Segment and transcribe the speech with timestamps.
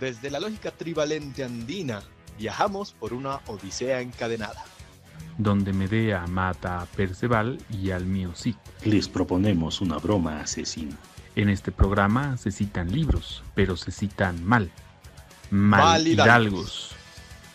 [0.00, 2.02] Desde la lógica trivalente andina,
[2.38, 4.64] viajamos por una odisea encadenada.
[5.38, 8.56] Donde Medea mata a Perceval y al mío sí.
[8.84, 10.96] Les proponemos una broma asesina.
[11.34, 14.70] En este programa se citan libros, pero se citan mal.
[15.50, 16.26] Mal, Mal hidalgos.
[16.26, 16.90] hidalgos.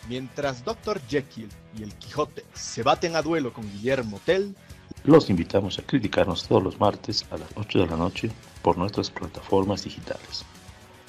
[0.07, 1.01] Mientras Dr.
[1.07, 4.55] Jekyll y el Quijote se baten a duelo con Guillermo Tell,
[5.03, 8.31] Los invitamos a criticarnos todos los martes a las 8 de la noche
[8.61, 10.45] por nuestras plataformas digitales.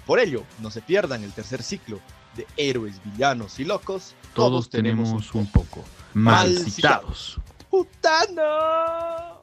[0.07, 2.01] Por ello no se pierdan el tercer ciclo
[2.37, 4.15] de Héroes, Villanos y Locos.
[4.35, 5.85] Todos tenemos un poco.
[6.15, 7.39] Mal Mal citados.
[7.71, 9.43] ¡Putano!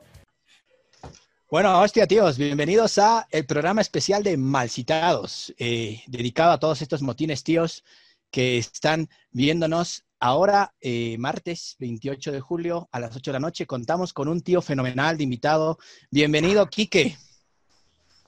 [1.52, 7.02] Bueno, hostia, tíos, bienvenidos a el programa especial de Malcitados, eh, dedicado a todos estos
[7.02, 7.84] motines, tíos,
[8.30, 13.66] que están viéndonos ahora, eh, martes 28 de julio a las 8 de la noche.
[13.66, 15.80] Contamos con un tío fenomenal de invitado.
[16.12, 17.18] Bienvenido, Quique.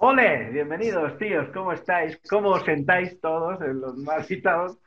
[0.04, 2.18] Ole, bienvenidos tíos, ¿cómo estáis?
[2.28, 4.80] ¿Cómo os sentáis todos, en los más citados?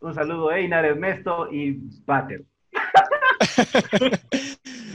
[0.00, 1.74] Un saludo a Einar, Ernesto y
[2.06, 2.42] Pater.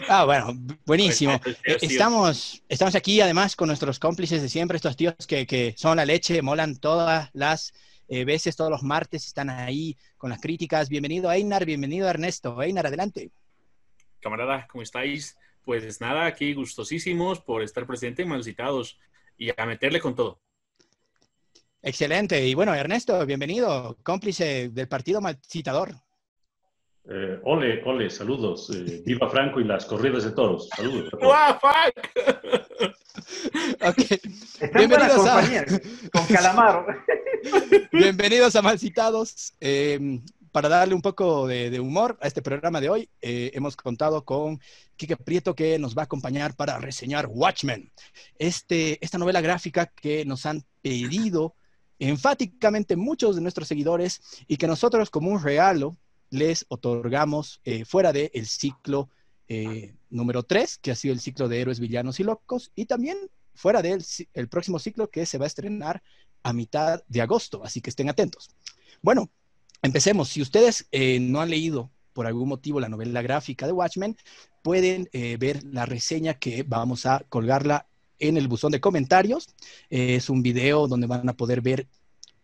[0.10, 0.54] Ah, bueno,
[0.86, 1.38] buenísimo.
[1.38, 1.78] Perfecto, Eh.
[1.82, 6.06] Estamos, estamos aquí además con nuestros cómplices de siempre, estos tíos que, que son la
[6.06, 7.72] leche, molan todas las
[8.08, 10.90] eh, veces, todos los martes están ahí con las críticas.
[10.90, 12.60] Bienvenido Einar, bienvenido Ernesto.
[12.64, 13.30] Einar, adelante.
[14.22, 15.38] Camaradas, ¿cómo estáis?
[15.64, 18.98] Pues nada, aquí gustosísimos por estar presente, mal citados
[19.38, 20.42] y a meterle con todo.
[21.82, 22.46] Excelente.
[22.46, 25.92] Y bueno, Ernesto, bienvenido, cómplice del partido malcitador.
[27.10, 28.70] Eh, ole, ole, saludos.
[28.76, 30.68] Eh, viva Franco y las corridas de toros.
[30.76, 31.10] Saludos.
[31.14, 32.94] ¡Wow, fuck!
[33.82, 33.98] Ok.
[33.98, 35.66] Está en buena Bienvenidos a- compañía,
[36.14, 36.86] con Calamaro.
[37.92, 39.54] Bienvenidos a Malcitados.
[39.60, 40.20] Eh,
[40.58, 44.26] para darle un poco de, de humor a este programa de hoy, eh, hemos contado
[44.26, 44.60] con
[44.96, 47.92] Kike Prieto que nos va a acompañar para reseñar Watchmen,
[48.40, 51.54] este, esta novela gráfica que nos han pedido
[52.00, 55.96] enfáticamente muchos de nuestros seguidores y que nosotros como un regalo
[56.32, 59.12] les otorgamos eh, fuera del ciclo
[59.48, 63.20] eh, número 3, que ha sido el ciclo de héroes, villanos y locos, y también
[63.54, 64.04] fuera del
[64.34, 66.02] el próximo ciclo que se va a estrenar
[66.42, 68.50] a mitad de agosto, así que estén atentos.
[69.04, 69.30] Bueno,
[69.82, 70.30] empecemos.
[70.30, 74.18] Si ustedes eh, no han leído por algún motivo la novela gráfica de Watchmen,
[74.64, 77.88] pueden eh, ver la reseña que vamos a colgarla
[78.20, 79.50] en el buzón de comentarios.
[79.90, 81.88] Eh, es un video donde van a poder ver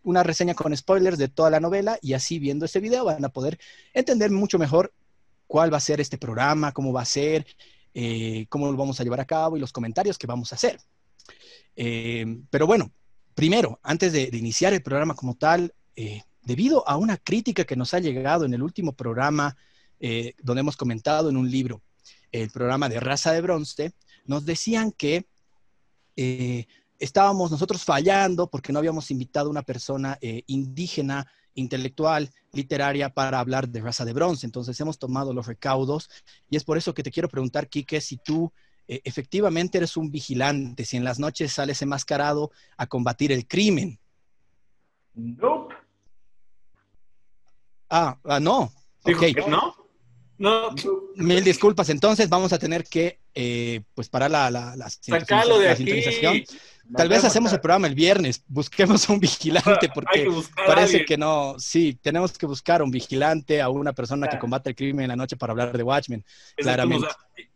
[0.03, 3.29] una reseña con spoilers de toda la novela y así viendo ese video van a
[3.29, 3.57] poder
[3.93, 4.93] entender mucho mejor
[5.47, 7.45] cuál va a ser este programa, cómo va a ser,
[8.49, 10.77] cómo lo vamos a llevar a cabo y los comentarios que vamos a hacer.
[11.73, 12.91] Pero bueno,
[13.33, 15.73] primero, antes de, de iniciar el programa como tal,
[16.43, 19.55] debido a una crítica que nos ha llegado en el último programa
[19.99, 21.81] eh, donde hemos comentado en un libro,
[22.31, 23.93] el programa de Raza de Bronce,
[24.25, 25.25] nos decían que
[26.15, 26.67] eh,
[26.99, 33.39] estábamos nosotros fallando porque no habíamos invitado a una persona eh, indígena, intelectual, literaria para
[33.39, 34.45] hablar de Raza de Bronce.
[34.45, 36.09] Entonces hemos tomado los recaudos
[36.49, 38.51] y es por eso que te quiero preguntar, Quique, si tú
[38.85, 43.97] efectivamente eres un vigilante, si en las noches sales enmascarado a combatir el crimen.
[45.15, 45.72] Nope.
[47.95, 48.73] Ah, ah, no.
[49.05, 49.75] Dijo Ok, que no.
[50.39, 50.73] No,
[51.15, 51.89] mil disculpas.
[51.89, 55.83] Entonces vamos a tener que, eh, pues, parar la, la, la, sacalo de la aquí.
[55.83, 56.43] sintonización.
[56.97, 58.43] Tal vez hacemos el programa el viernes.
[58.47, 60.27] Busquemos a un vigilante que porque
[60.65, 61.55] parece que no.
[61.59, 65.09] Sí, tenemos que buscar a un vigilante, a una persona que combate el crimen en
[65.09, 66.25] la noche para hablar de Watchmen.
[66.57, 67.07] Claramente.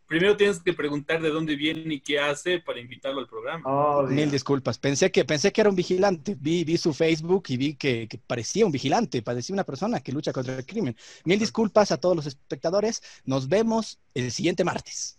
[0.08, 3.62] Primero tienes que preguntar de dónde viene y qué hace para invitarlo al programa.
[3.66, 4.02] Oh.
[4.02, 4.78] Mil disculpas.
[4.78, 6.36] Pensé que, pensé que era un vigilante.
[6.40, 10.10] Vi, vi su Facebook y vi que, que parecía un vigilante, parecía una persona que
[10.10, 10.96] lucha contra el crimen.
[11.24, 13.02] Mil disculpas a todos los espectadores.
[13.24, 15.18] Nos vemos el siguiente martes.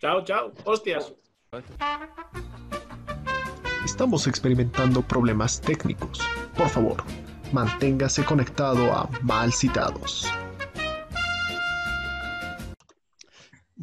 [0.00, 0.52] Chao, chao.
[0.64, 1.12] Hostias.
[3.84, 6.20] Estamos experimentando problemas técnicos.
[6.56, 7.04] Por favor,
[7.52, 10.26] manténgase conectado a Mal Citados.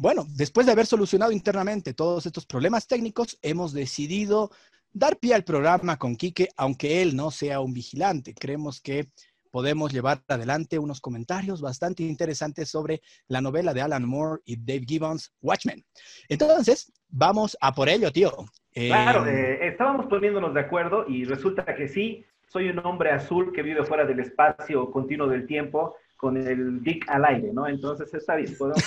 [0.00, 4.52] Bueno, después de haber solucionado internamente todos estos problemas técnicos, hemos decidido
[4.92, 8.32] dar pie al programa con Quique, aunque él no sea un vigilante.
[8.32, 9.08] Creemos que
[9.50, 14.84] podemos llevar adelante unos comentarios bastante interesantes sobre la novela de Alan Moore y Dave
[14.86, 15.84] Gibbons, Watchmen.
[16.28, 18.30] Entonces, vamos a por ello, tío.
[18.74, 23.50] Eh, Claro, eh, estábamos poniéndonos de acuerdo y resulta que sí, soy un hombre azul
[23.52, 27.66] que vive fuera del espacio continuo del tiempo con el dick al aire, ¿no?
[27.66, 28.84] Entonces está bien, podemos...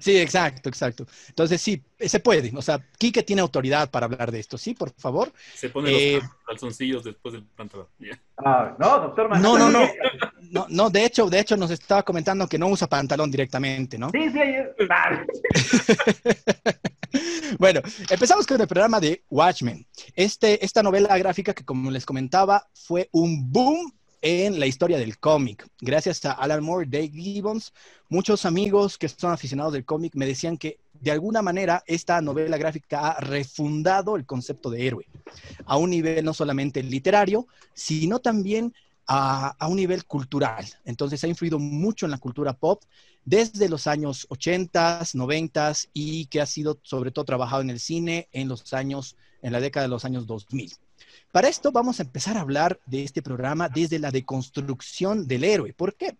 [0.00, 1.06] Sí, exacto, exacto.
[1.28, 2.52] Entonces, sí, se puede.
[2.56, 4.58] O sea, Quique tiene autoridad para hablar de esto.
[4.58, 5.32] Sí, por favor.
[5.54, 7.86] Se pone Eh, los calzoncillos después del pantalón.
[8.38, 9.38] Ah, no, doctor.
[9.38, 9.86] No, no, no.
[10.50, 14.10] No, no, de hecho, de hecho nos estaba comentando que no usa pantalón directamente, ¿no?
[14.10, 14.74] Sí, sí, ayer.
[14.90, 15.24] Ah,
[17.58, 17.80] Bueno,
[18.10, 19.86] empezamos con el programa de Watchmen.
[20.14, 23.92] Este, esta novela gráfica que, como les comentaba, fue un boom
[24.26, 25.68] en la historia del cómic.
[25.80, 27.72] Gracias a Alan Moore, Dave Gibbons,
[28.08, 32.56] muchos amigos que son aficionados del cómic me decían que de alguna manera esta novela
[32.56, 35.06] gráfica ha refundado el concepto de héroe
[35.64, 38.74] a un nivel no solamente literario, sino también
[39.06, 40.66] a, a, un nivel cultural.
[40.84, 42.82] Entonces ha influido mucho en la cultura pop
[43.24, 48.28] desde los años 80, 90 y que ha sido sobre todo trabajado en el cine
[48.32, 50.72] en los años, en la década de los años 2000.
[51.32, 55.72] Para esto vamos a empezar a hablar de este programa desde la deconstrucción del héroe.
[55.72, 56.16] ¿Por qué?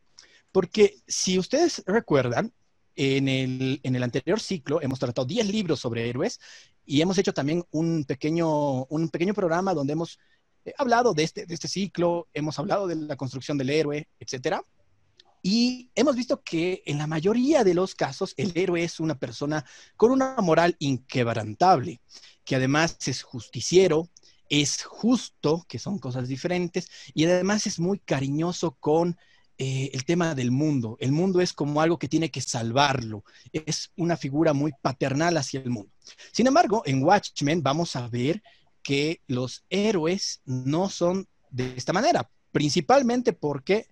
[0.52, 2.52] Porque si ustedes recuerdan,
[2.96, 6.40] en el, en el anterior ciclo hemos tratado 10 libros sobre héroes
[6.86, 10.18] y hemos hecho también un pequeño, un pequeño programa donde hemos
[10.64, 14.64] eh, hablado de este, de este ciclo, hemos hablado de la construcción del héroe, etcétera.
[15.42, 19.64] Y hemos visto que en la mayoría de los casos el héroe es una persona
[19.96, 22.00] con una moral inquebrantable,
[22.44, 24.08] que además es justiciero,
[24.48, 29.16] es justo, que son cosas diferentes, y además es muy cariñoso con
[29.58, 30.96] eh, el tema del mundo.
[31.00, 35.60] El mundo es como algo que tiene que salvarlo, es una figura muy paternal hacia
[35.60, 35.90] el mundo.
[36.32, 38.42] Sin embargo, en Watchmen vamos a ver
[38.82, 43.88] que los héroes no son de esta manera, principalmente porque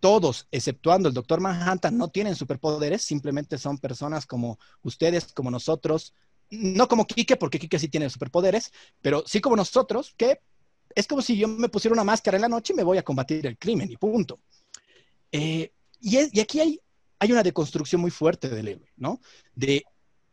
[0.00, 6.14] todos, exceptuando el Doctor Manhattan, no tienen superpoderes, simplemente son personas como ustedes, como nosotros,
[6.50, 8.72] no como Kike, porque Kike sí tiene superpoderes,
[9.02, 10.40] pero sí como nosotros, que
[10.94, 13.02] es como si yo me pusiera una máscara en la noche y me voy a
[13.02, 14.40] combatir el crimen y punto.
[15.30, 16.80] Eh, y, aquí hay,
[17.18, 19.20] hay una deconstrucción muy fuerte del héroe, ¿no?
[19.54, 19.84] De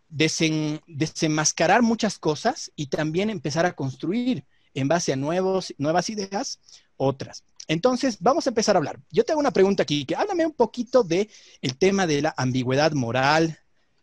[0.07, 6.59] desenmascarar muchas cosas y también empezar a construir en base a nuevos, nuevas ideas
[6.95, 7.43] otras.
[7.67, 8.99] Entonces, vamos a empezar a hablar.
[9.11, 11.29] Yo tengo una pregunta aquí, que háblame un poquito de
[11.61, 13.59] el tema de la ambigüedad moral,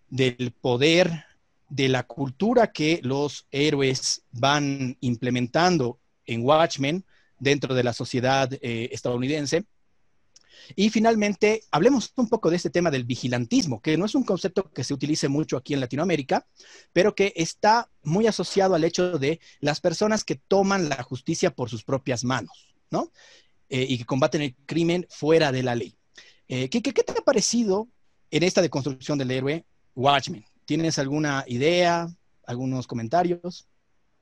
[0.09, 1.25] del poder,
[1.73, 7.07] de la cultura que los héroes van implementando en Watchmen
[7.39, 9.65] dentro de la sociedad eh, estadounidense.
[10.77, 14.71] Y finalmente, hablemos un poco de este tema del vigilantismo, que no es un concepto
[14.71, 16.47] que se utilice mucho aquí en Latinoamérica,
[16.93, 21.71] pero que está muy asociado al hecho de las personas que toman la justicia por
[21.71, 23.11] sus propias manos, ¿no?
[23.71, 25.97] Eh, y que combaten el crimen fuera de la ley.
[26.49, 27.89] Eh, ¿qué, qué, te ha parecido
[28.31, 29.65] en esta deconstrucción del héroe
[29.95, 30.45] Watchmen?
[30.65, 32.07] ¿Tienes alguna idea,
[32.47, 33.69] algunos comentarios?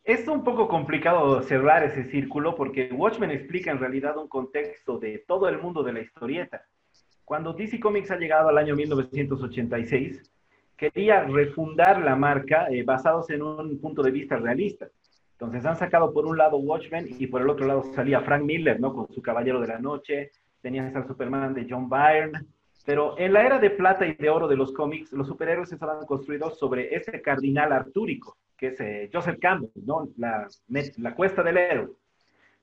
[0.05, 5.25] Es un poco complicado cerrar ese círculo porque Watchmen explica en realidad un contexto de
[5.27, 6.65] todo el mundo de la historieta.
[7.25, 10.23] Cuando DC Comics ha llegado al año 1986,
[10.77, 14.89] quería refundar la marca eh, basados en un punto de vista realista.
[15.33, 18.81] Entonces han sacado por un lado Watchmen y por el otro lado salía Frank Miller,
[18.81, 18.95] ¿no?
[18.95, 22.41] Con su Caballero de la Noche, tenías al Superman de John Byrne,
[22.85, 26.05] pero en la era de plata y de oro de los cómics, los superhéroes estaban
[26.07, 30.09] construidos sobre ese cardinal artúrico, que es eh, Joseph Campbell, ¿no?
[30.17, 31.91] La, la cuesta del héroe.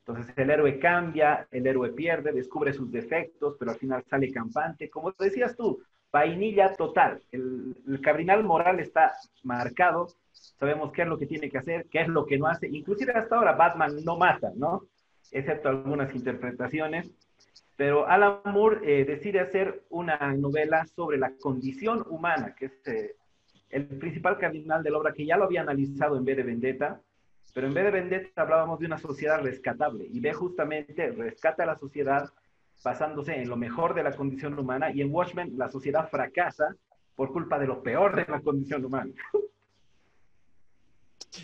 [0.08, 4.90] Entonces el héroe cambia, el héroe pierde, descubre sus defectos, pero al final sale campante.
[4.90, 7.22] Como decías tú, vainilla total.
[7.30, 9.12] El, el, cardinal moral está
[9.44, 12.68] marcado, sabemos qué es lo que tiene que hacer, qué es lo que no hace.
[12.68, 14.84] Inclusive hasta ahora Batman no mata, ¿no?
[15.31, 17.12] Excepto algunas interpretaciones.
[17.78, 23.16] Pero Alan Moore eh, decide hacer una novela sobre la condición humana, que es eh,
[23.70, 27.00] el principal cardinal de la obra, que ya lo había analizado en B de Vendetta,
[27.54, 31.68] pero en B de Vendetta hablábamos de una sociedad rescatable, y ve justamente, rescata a
[31.68, 32.28] la sociedad
[32.84, 36.76] basándose en lo mejor de la condición humana, y en Watchmen la sociedad fracasa
[37.16, 39.14] por culpa de lo peor de la condición humana.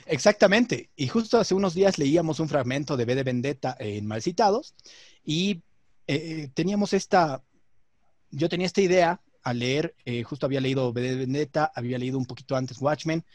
[0.08, 4.74] Exactamente, y justo hace unos días leíamos un fragmento de B de Vendetta en Malcitados,
[5.24, 5.62] y
[6.07, 7.43] eh, teníamos esta,
[8.31, 12.25] yo tenía esta idea al leer, eh, justo había leído B Vendetta, había leído un
[12.25, 13.25] poquito antes Watchmen,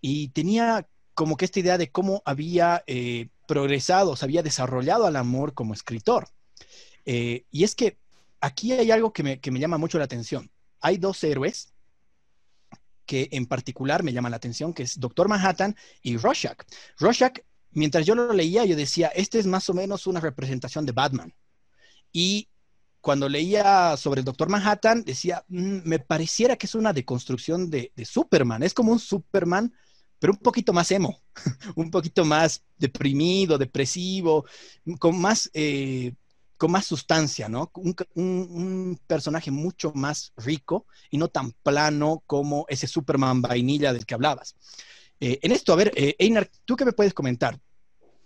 [0.00, 5.16] y tenía como que esta idea de cómo había eh, progresado, se había desarrollado al
[5.16, 6.28] amor como escritor.
[7.04, 7.98] y es que
[8.40, 10.50] aquí hay algo que me, que me llama mucho la atención.
[10.80, 11.74] Hay dos héroes
[13.06, 16.58] que en particular me llaman la atención, que es Doctor Manhattan y Rorschach.
[16.98, 17.38] Rorschach,
[17.70, 21.34] mientras yo lo leía, yo decía, este es más o menos una representación de Batman.
[22.14, 22.48] Y
[23.00, 27.92] cuando leía sobre el Doctor Manhattan, decía, mm, me pareciera que es una deconstrucción de,
[28.02, 28.62] Superman.
[28.62, 29.74] Es como un Superman,
[30.18, 31.20] pero un poquito más emo,
[31.76, 34.46] un poquito más deprimido, depresivo,
[35.00, 36.14] con más, eh,
[36.56, 37.70] con más sustancia, ¿no?
[38.14, 44.14] Un, personaje mucho más rico y no tan plano como ese Superman vainilla del que
[44.14, 44.54] hablabas.
[45.18, 47.60] Eh, en esto, a ver, eh, Einar, ¿tú qué me puedes comentar?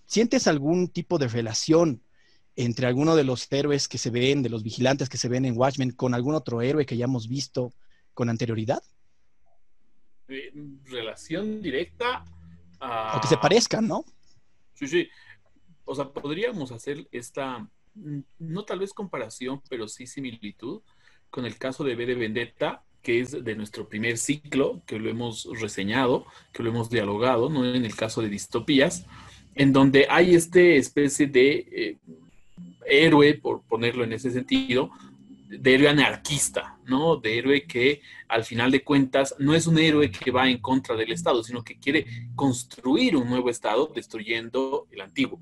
[0.04, 2.02] ¿Sientes algún tipo de relación
[2.58, 5.56] entre alguno de los héroes que se ven, de los vigilantes que se ven en
[5.56, 7.72] Watchmen, con algún otro héroe que hayamos visto
[8.14, 8.82] con anterioridad?
[10.28, 10.52] eh,
[10.86, 12.24] relación directa
[12.80, 13.16] a...
[13.16, 14.04] O que se parezcan, ¿no?
[14.74, 15.08] Sí, sí.
[15.84, 20.82] O sea, podríamos hacer esta, mm, no tal vez comparación, pero sí similitud
[21.30, 25.08] con el caso de B de Vendetta, que es de nuestro primer ciclo, que lo
[25.08, 27.64] hemos reseñado, que lo hemos dialogado, ¿no?
[27.64, 29.06] En el caso de distopías,
[29.54, 31.96] en donde hay este especie de eh,
[32.88, 34.90] héroe, por ponerlo en ese sentido,
[35.48, 37.16] de héroe anarquista, ¿no?
[37.16, 40.94] De héroe que al final de cuentas no es un héroe que va en contra
[40.94, 45.40] del Estado, sino que quiere construir un nuevo Estado destruyendo el antiguo.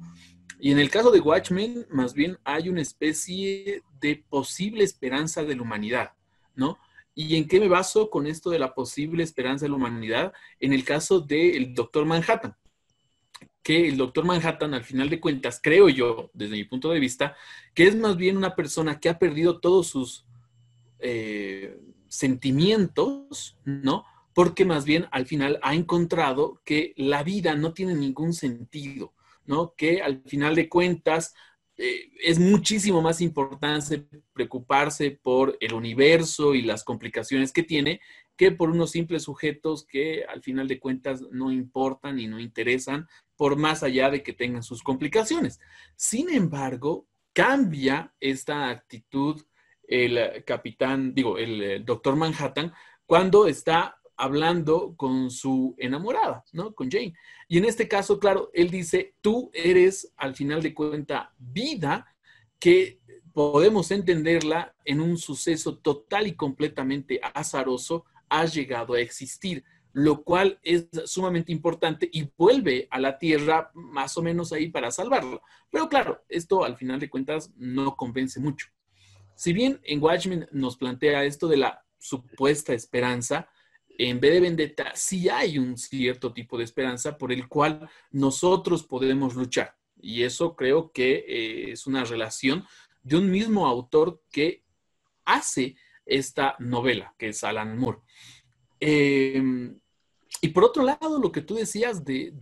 [0.61, 5.57] Y en el caso de Watchmen, más bien hay una especie de posible esperanza de
[5.57, 6.13] la humanidad,
[6.55, 6.79] ¿no?
[7.15, 10.33] ¿Y en qué me baso con esto de la posible esperanza de la humanidad?
[10.61, 12.55] En el caso del Doctor Manhattan,
[13.67, 17.35] que el Doctor Manhattan, al final de cuentas, creo yo, desde mi punto de vista,
[17.75, 20.25] que es más bien una persona que ha perdido todos sus
[21.01, 24.05] eh, sentimientos, ¿no?
[24.35, 29.15] Porque más bien al final ha encontrado que la vida no tiene ningún sentido,
[29.47, 29.75] ¿no?
[29.77, 31.35] Que al final de cuentas
[31.77, 38.01] eh, es muchísimo más importante preocuparse por el universo y las complicaciones que tiene
[38.37, 43.09] que por unos simples sujetos que al final de cuentas no importan y no interesan,
[43.37, 45.61] por más allá de que tengan sus complicaciones.
[45.95, 49.43] Sin embargo, cambia esta actitud
[49.89, 52.73] el capitán, digo, el, doctor Manhattan,
[53.05, 56.75] cuando está hablando con su enamorada, ¿no?
[56.75, 57.15] Con Jane.
[57.49, 62.07] Y en este caso, claro, él dice, tú eres al final de cuenta vida
[62.59, 63.01] que
[63.33, 69.63] podemos entenderla en un suceso total y completamente azaroso ha llegado a existir,
[69.97, 74.91] lo cual es sumamente importante y vuelve a la Tierra más o menos ahí para
[74.91, 75.41] salvarlo.
[75.71, 78.67] Pero claro, esto al final de cuentas no convence mucho.
[79.35, 83.49] Si bien en Watchmen nos plantea esto de la supuesta esperanza,
[83.89, 88.83] en vez de Vendetta sí hay un cierto tipo de esperanza por el cual nosotros
[88.83, 89.79] podemos luchar.
[89.99, 92.67] Y eso creo que eh, es una relación
[93.03, 94.63] de un mismo autor que
[95.25, 95.75] hace
[96.05, 98.01] esta novela, que es Alan Moore.
[98.79, 99.81] Em,
[100.41, 102.33] y por otro lado, lo que tú decías de,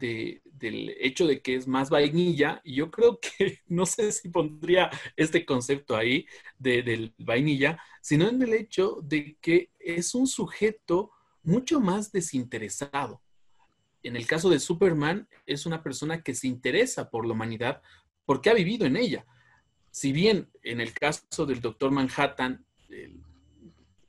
[0.45, 5.45] del hecho de que es más vainilla, yo creo que no sé si pondría este
[5.45, 6.27] concepto ahí
[6.59, 11.11] de, del vainilla, sino en el hecho de que es un sujeto
[11.43, 13.23] mucho más desinteresado.
[14.03, 17.83] En el caso de Superman, es una persona que se interesa por la humanidad
[18.27, 19.27] porque ha vivido en ella.
[19.91, 23.23] Si bien en el caso del Doctor Manhattan, el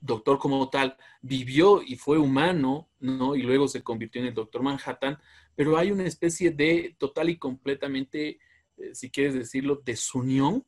[0.06, 3.34] doctor como tal vivió y fue humano, ¿no?
[3.34, 5.18] Y luego se convirtió en el doctor Manhattan,
[5.54, 8.38] pero hay una especie de total y completamente,
[8.76, 10.64] eh, si quieres decirlo, desunión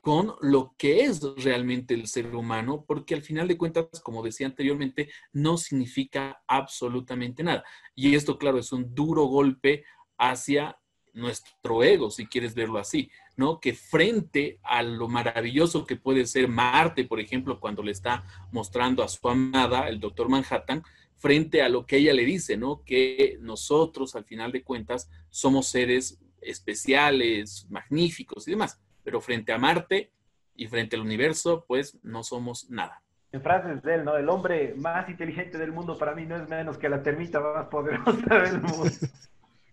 [0.00, 4.46] con lo que es realmente el ser humano, porque al final de cuentas, como decía
[4.46, 7.64] anteriormente, no significa absolutamente nada.
[7.94, 9.84] Y esto, claro, es un duro golpe
[10.18, 10.78] hacia
[11.14, 13.60] nuestro ego, si quieres verlo así, ¿no?
[13.60, 19.02] Que frente a lo maravilloso que puede ser Marte, por ejemplo, cuando le está mostrando
[19.02, 20.82] a su amada, el doctor Manhattan,
[21.16, 22.82] frente a lo que ella le dice, ¿no?
[22.84, 29.58] Que nosotros, al final de cuentas, somos seres especiales, magníficos y demás, pero frente a
[29.58, 30.10] Marte
[30.54, 33.02] y frente al universo, pues no somos nada.
[33.32, 34.16] En frases de él, ¿no?
[34.16, 37.66] El hombre más inteligente del mundo para mí no es menos que la termita más
[37.66, 38.90] poderosa del mundo.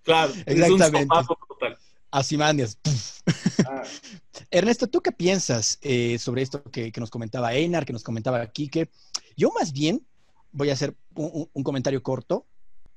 [0.03, 1.07] Claro, exactamente.
[1.11, 1.27] Así
[2.37, 2.77] mandes.
[3.65, 3.83] Ah.
[4.51, 8.89] Ernesto, ¿tú qué piensas eh, sobre esto que, nos comentaba Einar, que nos comentaba Kike?
[9.37, 10.05] Yo más bien
[10.51, 12.45] voy a hacer un, comentario corto.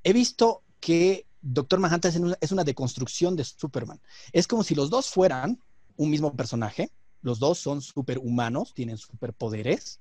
[0.03, 4.01] He visto que Doctor Manhattan es una, es una deconstrucción de Superman.
[4.33, 5.59] Es como si los dos fueran
[5.95, 6.91] un mismo personaje.
[7.21, 9.99] Los dos son superhumanos, tienen superpoderes,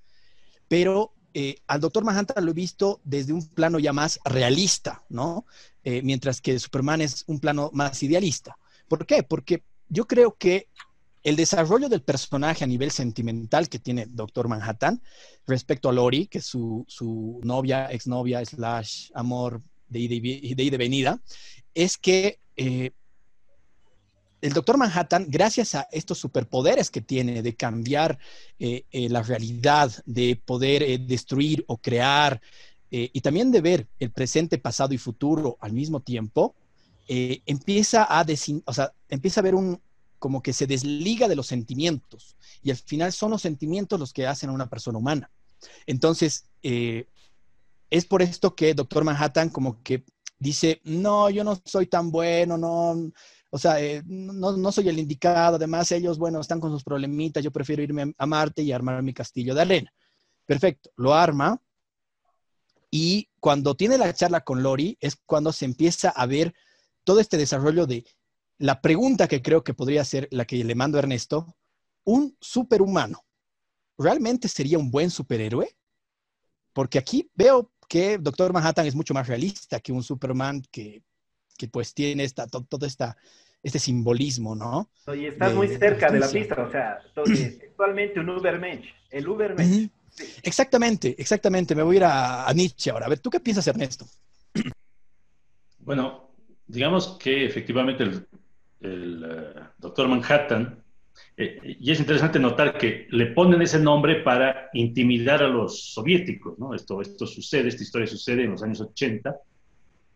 [0.68, 5.46] pero eh, al Doctor Manhattan lo he visto desde un plano ya más realista, ¿no?
[5.82, 8.56] Eh, mientras que Superman es un plano más idealista.
[8.88, 9.22] ¿Por qué?
[9.22, 10.68] Porque yo creo que
[11.24, 15.02] el desarrollo del personaje a nivel sentimental que tiene Doctor Manhattan
[15.46, 20.76] respecto a Lori, que es su, su novia, exnovia, slash amor de ida y, de,
[20.76, 21.20] venida,
[21.72, 22.92] es que eh,
[24.42, 28.18] el doctor Manhattan, gracias a estos superpoderes que tiene de cambiar
[28.58, 32.40] eh, eh, la realidad, de poder destruir o crear,
[32.96, 36.54] y también de ver el presente, pasado y futuro al mismo tiempo,
[37.06, 38.24] empieza a
[38.64, 39.80] o sea, empieza a ver un
[40.18, 44.26] como que se desliga de los sentimientos y al final son los sentimientos los que
[44.26, 45.30] hacen a una persona humana.
[45.86, 50.04] Entonces, es por esto que Doctor Manhattan como que
[50.38, 53.12] dice, no, yo no soy tan bueno, no,
[53.50, 57.52] o sea, eh, no, soy el indicado, además ellos, bueno, están con sus problemitas, yo
[57.52, 59.92] prefiero irme a Marte y armar mi castillo de arena.
[60.44, 61.62] Perfecto, lo arma
[62.90, 66.52] Y cuando tiene la charla con Lori es cuando se empieza a ver
[67.04, 68.04] todo este desarrollo de
[68.58, 71.56] la pregunta que creo que podría ser la que le mando a Ernesto,
[72.04, 73.24] un superhumano,
[73.98, 75.76] ¿realmente sería un buen superhéroe?
[76.72, 81.02] Porque aquí veo que Doctor Manhattan es mucho más realista que un Superman que,
[81.56, 83.16] que pues tiene esta, todo, todo esta,
[83.62, 84.90] este simbolismo, ¿no?
[85.14, 86.56] Y estás De- muy de cerca de la justicia.
[86.56, 87.02] pista, o sea,
[87.70, 89.84] actualmente un Ubermensch, el Ubermensch.
[89.84, 89.90] Ujú.
[90.42, 91.74] Exactamente, exactamente.
[91.74, 93.06] Me voy a ir a, a Nietzsche ahora.
[93.06, 94.06] A ver, ¿tú qué piensas, Ernesto?
[95.78, 96.23] Bueno,
[96.66, 98.26] digamos que efectivamente el,
[98.80, 100.82] el, eh, doctor Manhattan,
[101.36, 106.58] eh, y es interesante notar que le ponen ese nombre para intimidar a los soviéticos,
[106.58, 106.74] ¿no?
[106.74, 109.36] Esto, esto sucede, esta historia sucede en los años 80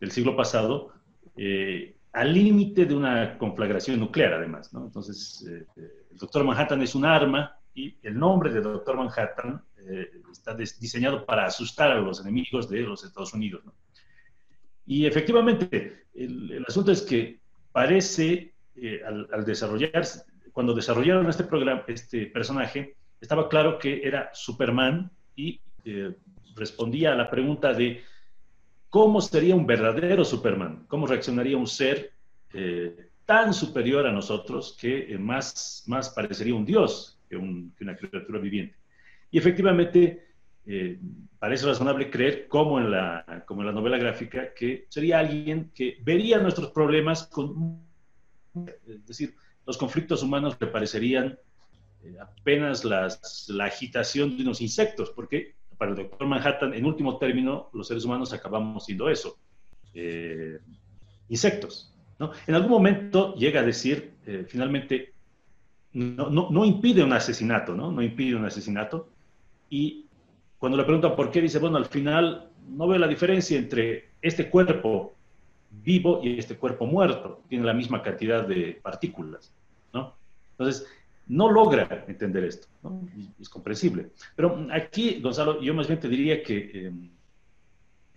[0.00, 0.92] del siglo pasado,
[1.36, 4.84] eh, al límite de una conflagración nuclear, además, ¿no?
[4.84, 9.62] Entonces, eh, eh, el doctor Manhattan es un arma y el nombre de doctor Manhattan
[9.76, 13.74] eh, está diseñado para asustar a los enemigos de los Estados Unidos, ¿no?
[14.88, 17.38] Y efectivamente, el, el asunto es que
[17.72, 25.10] parece, eh, al, desarrollarse, cuando desarrollaron este programa, este personaje, estaba claro que era Superman
[25.36, 26.14] y eh,
[26.56, 28.02] respondía a la pregunta de
[28.88, 32.12] cómo sería un verdadero Superman, cómo reaccionaría un ser
[32.54, 37.94] eh, tan superior a nosotros que eh, más, más parecería un dios que, que una
[37.94, 38.74] criatura viviente.
[39.30, 40.27] Y efectivamente,
[40.70, 41.00] eh,
[41.38, 45.96] parece razonable creer, como en, la, como en la novela gráfica, que sería alguien que
[46.02, 47.82] vería nuestros problemas con...
[48.86, 49.34] Es decir,
[49.66, 51.38] los conflictos humanos le parecerían
[52.02, 57.16] eh, apenas las, la agitación de unos insectos, porque para el doctor Manhattan, en último
[57.16, 59.38] término, los seres humanos acabamos siendo eso,
[59.94, 60.58] eh,
[61.30, 61.94] insectos.
[62.18, 62.32] ¿no?
[62.46, 65.14] En algún momento llega a decir, eh, finalmente,
[65.94, 67.90] no, no, no impide un asesinato, ¿no?
[67.90, 69.08] No impide un asesinato.
[69.70, 70.07] Y
[70.58, 74.50] cuando le preguntan por qué, dice, bueno, al final no veo la diferencia entre este
[74.50, 75.14] cuerpo
[75.70, 77.42] vivo y este cuerpo muerto.
[77.48, 79.52] Tiene la misma cantidad de partículas,
[79.92, 80.16] ¿no?
[80.52, 80.86] Entonces,
[81.28, 83.06] no logra entender esto, ¿no?
[83.40, 84.10] Es comprensible.
[84.34, 86.92] Pero aquí, Gonzalo, yo más bien te diría que, eh,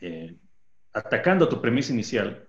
[0.01, 0.35] eh,
[0.93, 2.47] atacando tu premisa inicial,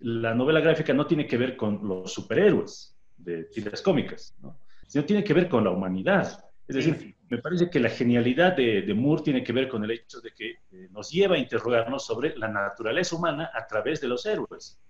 [0.00, 4.58] la novela gráfica no tiene que ver con los superhéroes de tiras cómicas, ¿no?
[4.86, 6.44] sino tiene que ver con la humanidad.
[6.68, 7.15] Es decir.
[7.28, 10.32] Me parece que la genialidad de, de Moore tiene que ver con el hecho de
[10.32, 14.80] que eh, nos lleva a interrogarnos sobre la naturaleza humana a través de los héroes.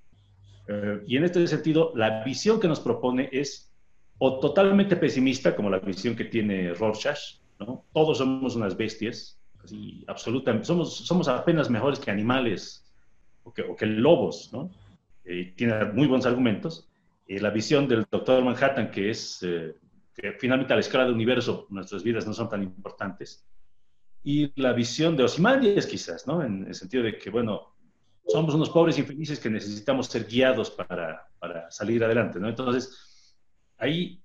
[0.68, 3.72] Eh, y en este sentido, la visión que nos propone es
[4.18, 7.84] o totalmente pesimista, como la visión que tiene Rorschach, ¿no?
[7.92, 12.84] Todos somos unas bestias, así, absolutamente, somos, somos apenas mejores que animales
[13.44, 14.70] o que, o que lobos, ¿no?
[15.24, 16.88] Eh, tiene muy buenos argumentos.
[17.28, 19.44] Eh, la visión del doctor Manhattan, que es
[20.16, 23.46] que finalmente a la escala del universo nuestras vidas no son tan importantes.
[24.24, 26.42] Y la visión de Ozymandias, quizás, ¿no?
[26.42, 27.74] En el sentido de que, bueno,
[28.26, 32.48] somos unos pobres infelices que necesitamos ser guiados para, para salir adelante, ¿no?
[32.48, 33.36] Entonces,
[33.76, 34.20] ahí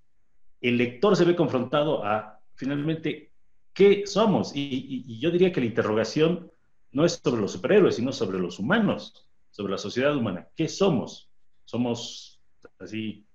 [0.62, 3.32] el lector se ve confrontado a, finalmente,
[3.74, 4.54] ¿qué somos?
[4.56, 6.52] Y, yo diría que la interrogación
[6.92, 10.48] no es sobre los superhéroes, sino sobre los humanos, sobre la sociedad humana.
[10.56, 11.30] ¿Qué somos?
[11.66, 12.42] ¿Somos
[12.80, 13.26] así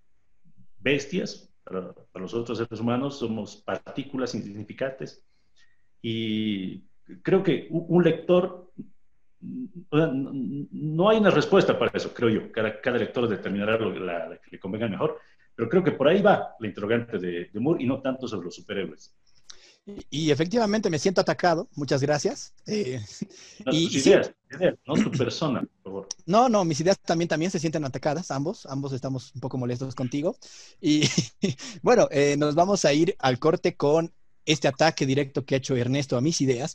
[0.79, 3.19] bestias para, para seres humanos?
[3.19, 5.23] ¿Somos partículas insignificantes?
[6.01, 6.85] Y
[7.23, 8.71] creo que un lector,
[9.41, 12.53] no hay una respuesta para eso, creo yo.
[12.53, 15.19] Cada, cada lector determinará lo, la, la que le convenga mejor.
[15.55, 18.45] Pero creo que por ahí va la interrogante de, de Moore y no tanto sobre
[18.45, 19.17] los superhéroes.
[19.87, 21.69] Y, y efectivamente me siento atacado.
[21.77, 22.53] Muchas gracias.
[22.67, 23.01] Eh,
[23.65, 24.11] No, Y- tus sí.
[24.11, 24.33] ideas,
[24.87, 26.09] no tu persona, por favor.
[26.27, 29.95] No, no, mis ideas también, también se sienten atacadas, ambos, ambos estamos un poco molestos
[29.95, 30.37] contigo.
[30.81, 31.03] Y
[31.83, 34.13] bueno, eh, nos vamos a ir al corte con
[34.45, 36.75] este ataque directo que ha hecho Ernesto a mis ideas.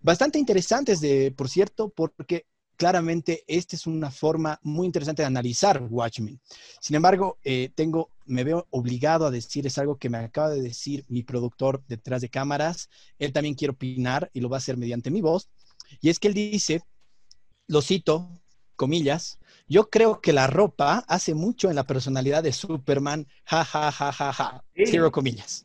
[0.00, 5.82] Bastante interesantes, de, por cierto, porque claramente esta es una forma muy interesante de analizar
[5.88, 6.40] Watchmen.
[6.80, 11.04] Sin embargo, eh, tengo, me veo obligado a decirles algo que me acaba de decir
[11.08, 12.88] mi productor detrás de cámaras.
[13.18, 15.48] Él también quiere opinar y lo va a hacer mediante mi voz.
[16.00, 16.82] Y es que él dice,
[17.66, 18.28] lo cito,
[18.76, 23.92] comillas, yo creo que la ropa hace mucho en la personalidad de Superman, ja, ja,
[23.92, 24.84] ja, ja, ja, Sí.
[24.86, 25.64] cero comillas.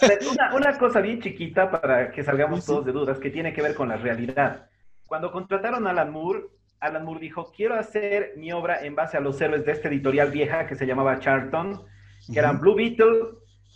[0.00, 2.72] Ver, Una, una cosa bien chiquita para que salgamos Sí, sí.
[2.72, 4.69] todos de dudas, que tiene que ver con la realidad.
[5.10, 6.44] Cuando contrataron a Alan Moore,
[6.78, 10.30] Alan Moore dijo, quiero hacer mi obra en base a los héroes de esta editorial
[10.30, 11.82] vieja que se llamaba Charlton,
[12.32, 13.30] que eran Blue Beetle,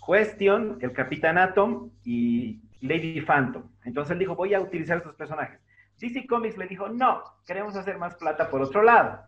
[0.07, 3.65] Question, el Capitán Atom y Lady Phantom.
[3.85, 5.59] Entonces él dijo, voy a utilizar estos personajes.
[5.99, 9.19] DC Comics le dijo, no, queremos hacer más plata por otro lado.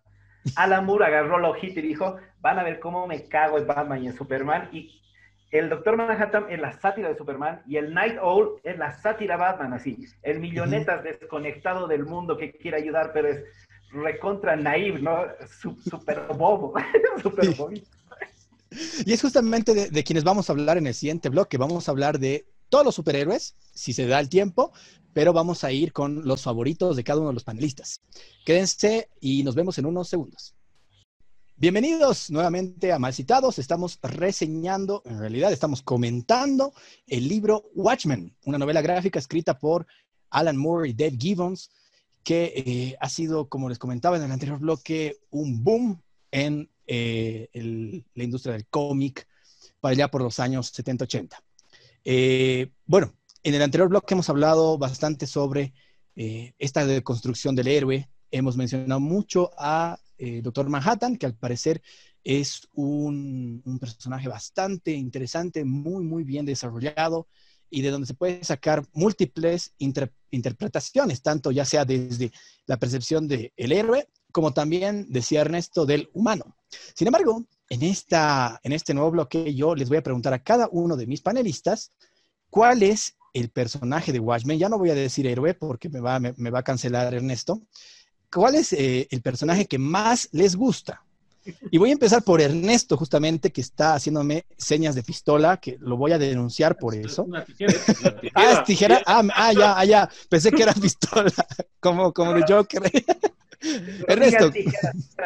[0.54, 4.04] Alan Moore agarró la hojita y dijo, van a ver cómo me cago en Batman
[4.04, 4.68] y en Superman.
[4.70, 5.02] Y
[5.50, 9.36] el Doctor Manhattan es la sátira de Superman y el Night Owl es la sátira
[9.36, 9.96] Batman, así.
[10.22, 13.44] El millonetas desconectado del mundo que quiere ayudar, pero es
[13.90, 15.24] recontra naive, ¿no?
[15.88, 16.74] Súper bobo,
[17.22, 17.88] súper bobito.
[19.04, 21.56] Y es justamente de, quienes vamos a hablar en el siguiente bloque.
[21.56, 24.72] Vamos a hablar de todos los superhéroes, si se da el tiempo,
[25.12, 28.02] pero vamos a ir con los favoritos de cada uno de los panelistas.
[28.44, 30.55] Quédense y nos vemos en unos segundos.
[31.58, 33.58] Bienvenidos nuevamente a Malcitados.
[33.58, 36.74] Estamos reseñando, en realidad estamos comentando
[37.06, 39.86] el libro Watchmen, una novela gráfica escrita por
[40.28, 41.70] Alan Moore y Dave Gibbons,
[42.22, 47.48] que eh, ha sido, como les comentaba en el anterior bloque, un boom en eh,
[47.54, 49.26] la industria del cómic
[49.80, 51.42] para allá por los años 70-80.
[52.04, 55.72] Eh, bueno, en el anterior bloque hemos hablado bastante sobre
[56.14, 58.10] esta deconstrucción del héroe.
[58.30, 61.82] Hemos mencionado mucho a Doctor Manhattan, que al parecer
[62.24, 67.28] es un, personaje bastante interesante, muy, muy bien desarrollado
[67.70, 72.32] y de donde se puede sacar múltiples interpretaciones, tanto ya sea desde
[72.66, 76.56] la percepción del héroe, como también, decía Ernesto, del humano.
[76.94, 80.68] Sin embargo, en, esta, en este nuevo bloque yo les voy a preguntar a cada
[80.70, 81.92] uno de mis panelistas
[82.50, 84.58] cuál es el personaje de Watchmen.
[84.58, 87.62] Ya no voy a decir héroe porque me va, me, va a cancelar Ernesto.
[88.32, 91.02] ¿Cuál es eh, el personaje que más les gusta?
[91.70, 95.96] Y voy a empezar por Ernesto, justamente, que está haciéndome señas de pistola, que lo
[95.96, 97.24] voy a denunciar por eso.
[97.24, 97.72] Una tijera,
[98.34, 99.02] Ah, es tijera.
[99.06, 100.10] Ah, ah, ya, ah, ya.
[100.28, 101.32] Pensé que era pistola,
[101.80, 102.82] como, como de Joker.
[104.06, 104.52] Ernesto,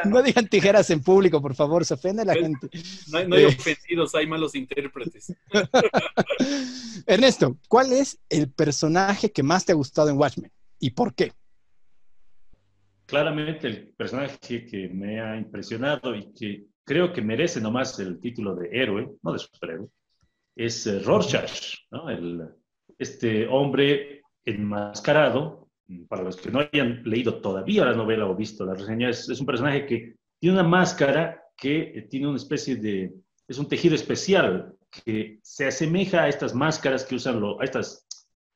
[0.04, 2.70] no digan tijeras en público, por favor, se ofende la gente.
[3.08, 3.46] No hay, no hay eh.
[3.48, 5.34] ofendidos, hay malos intérpretes.
[7.06, 11.32] Ernesto, ¿cuál es el personaje que más te ha gustado en Watchmen y por qué?
[13.10, 18.54] Claramente el personaje que me ha impresionado y que creo que merece nomás el título
[18.54, 19.88] de héroe, no de superhéroe,
[20.56, 22.08] es eh, Rorschach, ¿no?
[22.08, 22.48] el,
[22.98, 25.68] este hombre enmascarado,
[26.08, 29.40] para los que no hayan leído todavía la novela o visto la reseña, es, es
[29.40, 33.12] un personaje que tiene una máscara que eh, tiene una especie de,
[33.46, 38.06] es un tejido especial que se asemeja a estas máscaras que usan, lo, a estas,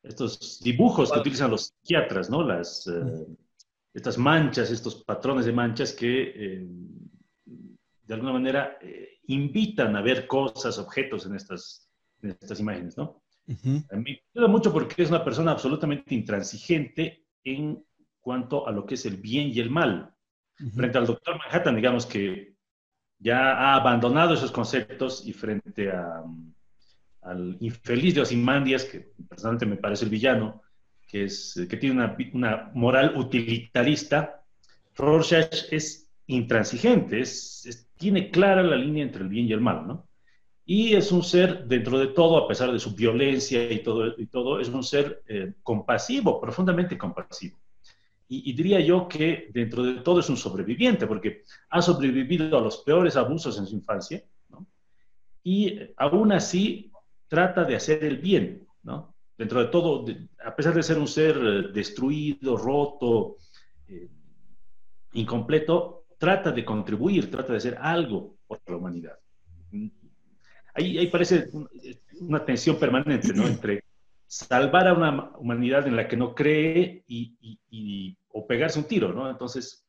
[0.03, 2.43] estos dibujos que utilizan los psiquiatras, ¿no?
[2.43, 3.27] Las, eh,
[3.95, 6.67] estas manchas, estos patrones de manchas que eh,
[8.03, 11.89] de alguna manera eh, invitan a ver cosas, objetos en estas,
[12.21, 13.23] en estas imágenes, ¿no?
[13.47, 17.85] A mí me ayuda mucho porque es una persona absolutamente intransigente en
[18.21, 20.15] cuanto a lo que es el bien y el mal.
[20.75, 22.55] Frente al doctor Manhattan, digamos que
[23.19, 26.23] ya ha abandonado esos conceptos y frente a,
[27.23, 30.63] al infeliz de Ozymandias, que personalmente me parece el villano,
[31.15, 34.43] que, es, que tiene una, una moral utilitarista,
[34.97, 40.09] Rorschach es intransigente, es, tiene clara la línea entre el bien y el mal, ¿no?
[40.67, 44.27] Y es un ser, dentro de todo, a pesar de su violencia y todo, y
[44.27, 47.61] todo es un ser eh, compasivo, profundamente compasivo.
[48.27, 52.61] Y, y, diría yo que dentro de todo es un sobreviviente, porque ha sobrevivido a
[52.61, 54.67] los peores abusos en su infancia, ¿no?
[55.45, 56.91] Y aún así
[57.29, 59.14] trata de hacer el bien, ¿no?
[59.37, 60.05] Dentro de todo,
[60.45, 63.37] a pesar de ser un ser eh, destruido, roto,
[63.89, 64.09] eh,
[65.15, 69.19] incompleto, trata de contribuir, trata de hacer algo por la humanidad.
[70.75, 71.51] Ahí, parece
[72.21, 73.47] una tensión permanente, ¿no?
[73.47, 73.85] Entre
[74.27, 79.31] salvar a una humanidad en la que no cree y, o pegarse un tiro, ¿no?
[79.31, 79.87] Entonces,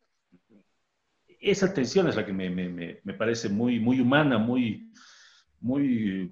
[1.40, 4.92] esa tensión es la que me, me, me parece muy, muy humana, muy,
[5.60, 6.32] muy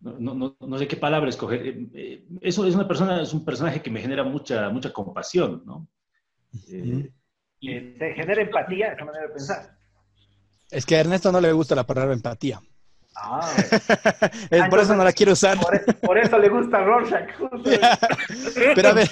[0.00, 1.66] no, no, no, sé qué palabra escoger.
[1.66, 5.62] Eh, eh, eso es una persona, es un personaje que me genera mucha, mucha compasión,
[5.66, 5.88] ¿no?
[6.68, 7.10] Eh,
[7.60, 7.80] y...
[7.98, 9.78] Te genera empatía, esa manera de pensar.
[10.70, 12.60] Es que a Ernesto no le gusta la palabra empatía.
[13.14, 13.46] Ah,
[14.70, 15.58] por eso no la quiero usar.
[16.00, 17.28] Por, eso le gusta Rorschach.
[18.74, 19.10] pero a ver,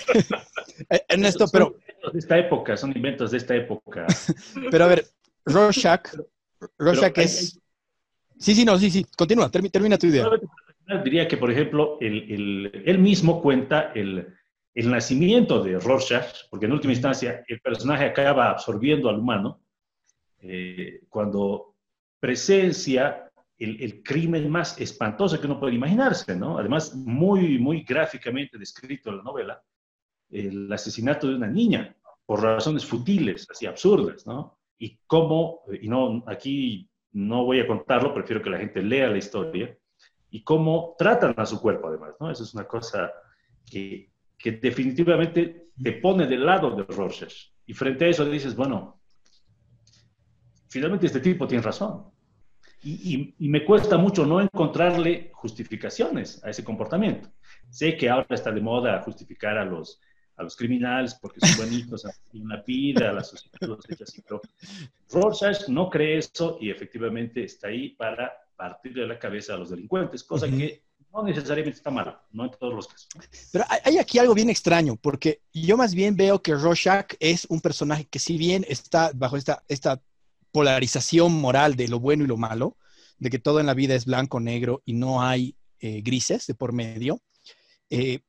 [1.08, 1.76] Ernesto, pero...
[2.12, 4.06] de esta época, son inventos de esta época.
[4.70, 5.06] pero a ver,
[5.44, 6.14] Rorschach,
[6.78, 7.60] Rorschach es...
[8.38, 10.30] Sí, sí, no, sí, sí, continúa, termina tu idea
[10.96, 14.34] diría que, por ejemplo, él mismo cuenta el,
[14.74, 19.60] nacimiento de Rorschach, porque en última instancia el personaje acaba absorbiendo al humano
[20.40, 21.74] eh, cuando
[22.20, 26.58] presencia el, crimen más espantoso que uno puede imaginarse, ¿no?
[26.58, 29.62] Además, muy, muy gráficamente descrito en la novela,
[30.30, 34.58] el asesinato de una niña por razones futiles, así absurdas, ¿no?
[34.78, 39.18] Y cómo, y no, aquí no voy a contarlo, prefiero que la gente lea la
[39.18, 39.76] historia,
[40.30, 42.30] y cómo tratan a su cuerpo además, ¿no?
[42.30, 43.12] Eso es una cosa
[43.64, 47.34] que, que definitivamente te pone del lado de Rorschach.
[47.66, 49.00] Y frente a eso dices, bueno,
[50.68, 52.04] finalmente este tipo tiene razón.
[52.82, 57.28] Y, y, me cuesta mucho no encontrarle justificaciones a ese comportamiento.
[57.68, 60.00] Sé que ahora está de moda justificar a los,
[60.36, 64.40] a los criminales porque son buenitos, y una pila, a la sociedad los así, pero
[65.10, 70.24] Rorschach no cree eso y efectivamente está ahí para partirle la cabeza a los delincuentes,
[70.24, 73.08] cosa que no necesariamente está mal, no en todos los casos.
[73.52, 77.60] Pero hay aquí algo bien extraño, porque yo más bien veo que Rorschach es un
[77.60, 80.02] personaje que si bien está bajo esta, esta
[80.50, 82.76] polarización moral de lo bueno y lo malo,
[83.18, 86.54] de que todo en la vida es blanco, negro y no hay eh, grises de
[86.54, 87.22] por medio,
[87.90, 88.20] eh,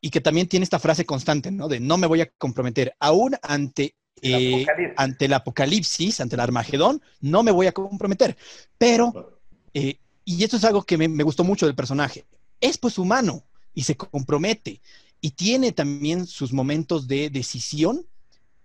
[0.00, 1.68] y que también tiene esta frase constante, ¿no?
[1.68, 4.64] De no me voy a comprometer, aún ante, eh,
[4.96, 8.36] ante el apocalipsis, ante el Armagedón, no me voy a comprometer.
[8.78, 9.39] Pero,
[9.74, 12.24] eh, y esto es algo que me, me, gustó mucho del personaje,
[12.60, 14.80] es pues humano y se compromete
[15.20, 18.06] y tiene también sus momentos de decisión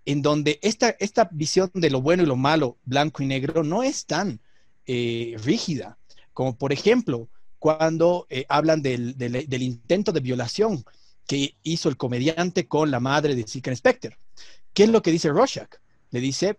[0.04, 3.82] en donde esta, esta visión de lo bueno y lo malo, blanco y negro, no
[3.82, 4.40] es tan
[4.86, 5.98] rígida.
[6.32, 10.84] Como por ejemplo, cuando hablan del, del, intento de violación
[11.26, 14.16] que hizo el comediante con la madre de Seeker Specter.
[14.72, 15.70] ¿Qué es lo que dice Rorschach?
[16.10, 16.58] Le dice,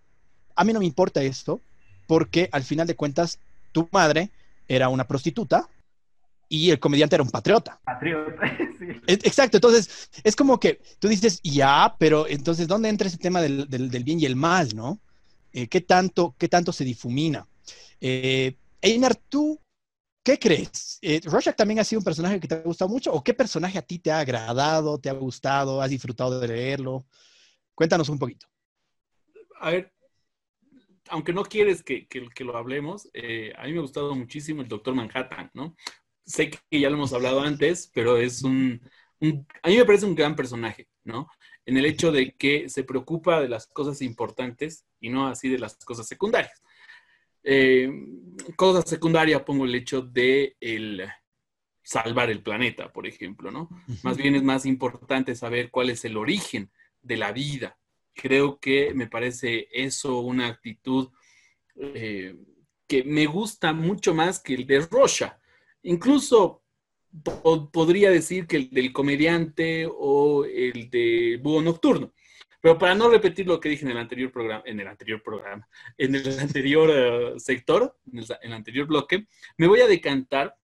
[0.56, 1.62] a mí no me importa esto,
[2.06, 3.40] porque al final de cuentas
[3.78, 4.32] tu madre
[4.68, 5.70] era una prostituta
[6.50, 7.80] y el comediante era un patriota.
[7.86, 8.88] Patriota, sí.
[9.06, 13.70] Exacto, entonces es como que tú dices, ya, pero entonces, ¿dónde entra ese tema del,
[13.70, 15.00] del, del bien y el mal, no?
[15.54, 17.48] Eh, ¿qué, tanto, ¿Qué tanto se difumina?
[18.02, 19.60] Eh, Einar, ¿tú
[20.24, 20.98] ¿Qué crees?
[21.02, 23.14] Eh, ¿Rorschach también ha sido un personaje que te ha gustado mucho?
[23.14, 27.06] ¿O qué personaje a ti te ha agradado, te ha gustado, has disfrutado de leerlo?
[27.74, 28.46] Cuéntanos un poquito.
[29.62, 29.94] A ver,
[31.10, 34.62] aunque no quieres que, que, que lo hablemos, eh, a mí me ha gustado muchísimo
[34.62, 35.76] el Doctor Manhattan, ¿no?
[36.26, 38.82] Sé que ya lo hemos hablado antes, pero es un,
[39.20, 41.30] un, a mí me parece un gran personaje, ¿no?
[41.66, 45.60] En el hecho de que se preocupa de las cosas importantes y no así de
[45.60, 46.62] las cosas secundarias.
[47.44, 47.90] Eh,
[48.56, 51.08] cosa secundaria, pongo el hecho de el
[51.82, 53.70] salvar el planeta, por ejemplo, ¿no?
[54.04, 56.70] Más bien es más importante saber cuál es el origen
[57.02, 57.78] de la vida.
[58.18, 61.10] Creo que me parece eso una actitud
[61.76, 62.36] eh,
[62.88, 65.40] que me gusta mucho más que el de Rocha.
[65.84, 66.64] Incluso
[67.24, 72.12] po podría decir que el del comediante o el de Búho Nocturno.
[72.60, 75.68] Pero para no repetir lo que dije en el anterior programa, en el anterior programa,
[75.98, 76.90] en el anterior
[77.36, 79.28] uh, sector, en el, anterior bloque,
[79.58, 80.58] me voy a decantar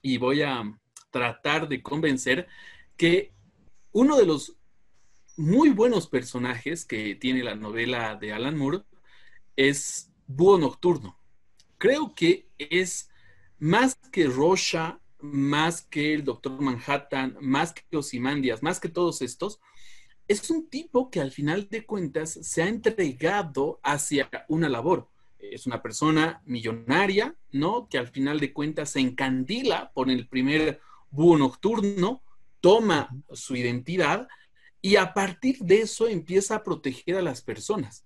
[0.00, 0.62] y voy a
[1.10, 2.48] tratar de convencer
[2.96, 3.32] que
[3.92, 4.56] uno de los
[5.36, 8.82] muy buenos personajes que tiene la novela de Alan Moore
[9.56, 11.18] es Búho Nocturno.
[11.78, 13.10] Creo que es
[13.58, 19.60] más que Rocha, más que el Doctor Manhattan, más que Osimandias, más que todos estos,
[20.28, 25.08] es un tipo que al final de cuentas se ha entregado hacia una labor.
[25.38, 27.88] Es una persona millonaria, ¿no?
[27.88, 32.22] Que al final de cuentas se encandila por el primer búho nocturno,
[32.60, 34.28] toma su identidad
[34.84, 38.04] y a partir de eso empieza a proteger a las personas.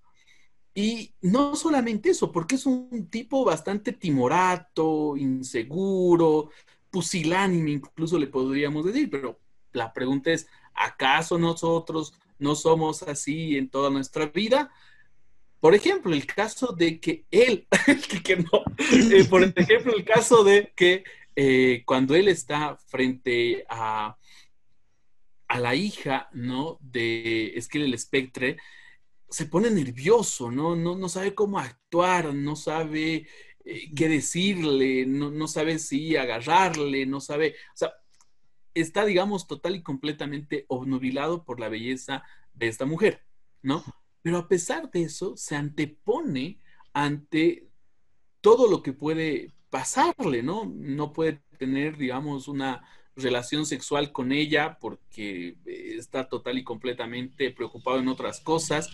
[0.74, 6.50] Y no solamente eso, porque es un tipo bastante timorato, inseguro,
[6.88, 9.40] pusilánime, incluso le podríamos decir, pero
[9.72, 10.46] la pregunta es,
[10.78, 14.70] ¿Acaso nosotros no somos así en toda nuestra vida?
[15.58, 17.66] Por ejemplo, el caso de que él,
[18.24, 21.02] que no, eh, por ejemplo, el caso de que
[21.34, 24.16] eh, cuando él está frente a,
[25.48, 26.78] a la hija, ¿no?
[26.80, 28.58] De Esquel el Espectre,
[29.28, 30.76] se pone nervioso, ¿no?
[30.76, 33.26] No, no sabe cómo actuar, no sabe
[33.64, 37.92] eh, qué decirle, no, no, sabe si agarrarle, no sabe, o sea,
[38.74, 42.22] está, digamos, total y completamente obnubilado por la belleza
[42.54, 43.22] de esta mujer,
[43.62, 43.84] ¿no?
[44.22, 46.60] Pero a pesar de eso, se antepone
[46.92, 47.68] ante
[48.40, 50.64] todo lo que puede pasarle, ¿no?
[50.74, 52.82] No puede tener, digamos, una
[53.18, 58.90] relación sexual con ella porque está total y completamente preocupado en otras cosas.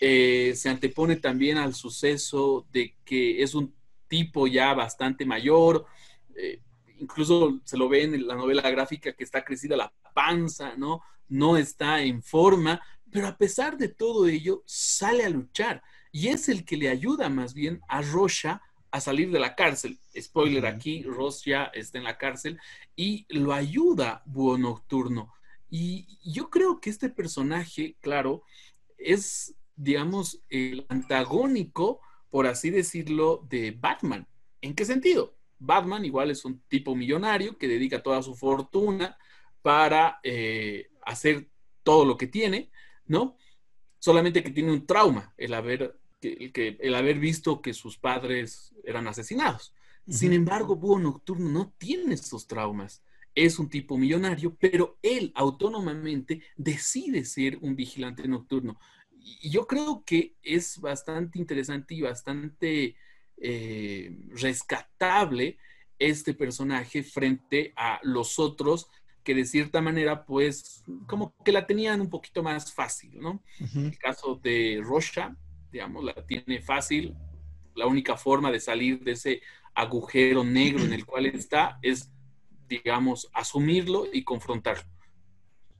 [0.00, 3.74] Eh, se antepone también al suceso de que es un
[4.08, 5.86] tipo ya bastante mayor,
[6.36, 6.60] eh,
[6.98, 11.02] incluso se lo ve en la novela gráfica que está crecida la panza, ¿no?
[11.28, 12.80] No está en forma,
[13.10, 17.28] pero a pesar de todo ello, sale a luchar y es el que le ayuda
[17.28, 18.60] más bien a Rocha
[18.92, 19.98] a salir de la cárcel.
[20.16, 22.60] Spoiler aquí, Ross ya está en la cárcel
[22.94, 25.32] y lo ayuda Búho Nocturno.
[25.70, 28.42] Y yo creo que este personaje, claro,
[28.98, 34.28] es, digamos, el antagónico, por así decirlo, de Batman.
[34.60, 35.34] ¿En qué sentido?
[35.58, 39.16] Batman igual es un tipo millonario que dedica toda su fortuna
[39.62, 41.48] para eh, hacer
[41.82, 42.70] todo lo que tiene,
[43.06, 43.36] ¿no?
[43.98, 49.08] Solamente que tiene un trauma, el haber que, el haber visto que sus padres eran
[49.08, 49.74] asesinados.
[50.08, 53.02] Sin embargo, Búho Nocturno no tiene esos traumas.
[53.34, 58.78] Es un tipo millonario, pero él autónomamente decide ser un vigilante nocturno.
[59.10, 62.96] Y yo creo que es bastante interesante y bastante
[63.36, 65.56] eh, rescatable
[65.98, 68.88] este personaje frente a los otros
[69.22, 73.42] que de cierta manera, pues, como que la tenían un poquito más fácil, ¿no?
[73.74, 75.36] El caso de Rocha,
[75.72, 77.16] digamos, la tiene fácil.
[77.74, 79.40] La única forma de salir de ese
[79.74, 82.10] agujero negro en el cual está es,
[82.68, 84.84] digamos, asumirlo y confrontarlo.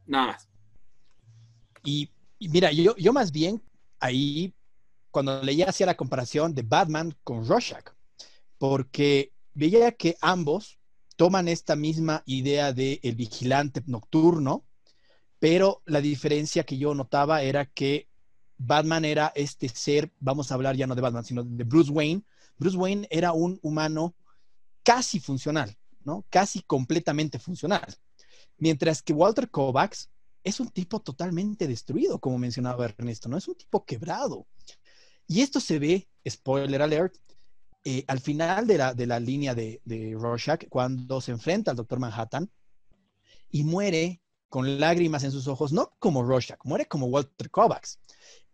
[0.07, 0.49] Nada más.
[1.85, 3.63] Y, mira, yo, yo más bien
[4.01, 4.55] ahí,
[5.11, 7.91] cuando leía hacía la comparación de Batman con Rorschach,
[8.59, 10.79] porque veía que ambos
[11.17, 14.65] toman esta misma idea de el vigilante nocturno,
[15.39, 18.09] pero la diferencia que yo notaba era que
[18.65, 22.23] Batman era este ser, vamos a hablar ya no de Batman, sino de Bruce Wayne.
[22.59, 24.15] Bruce Wayne era un humano
[24.83, 26.25] casi funcional, ¿no?
[26.31, 27.87] Casi completamente funcional.
[28.59, 30.11] Mientras que Walter Kovacs
[30.45, 33.37] es un tipo totalmente destruido, como mencionaba Ernesto, ¿no?
[33.37, 34.47] Es un tipo quebrado.
[35.27, 37.17] Y esto se ve, spoiler alert,
[37.85, 41.77] eh, al final de la, de la línea de, de, Rorschach, cuando se enfrenta al
[41.77, 42.51] Doctor Manhattan
[43.51, 47.99] y muere con lágrimas en sus ojos, no como Rorschach, muere como Walter Kovacs.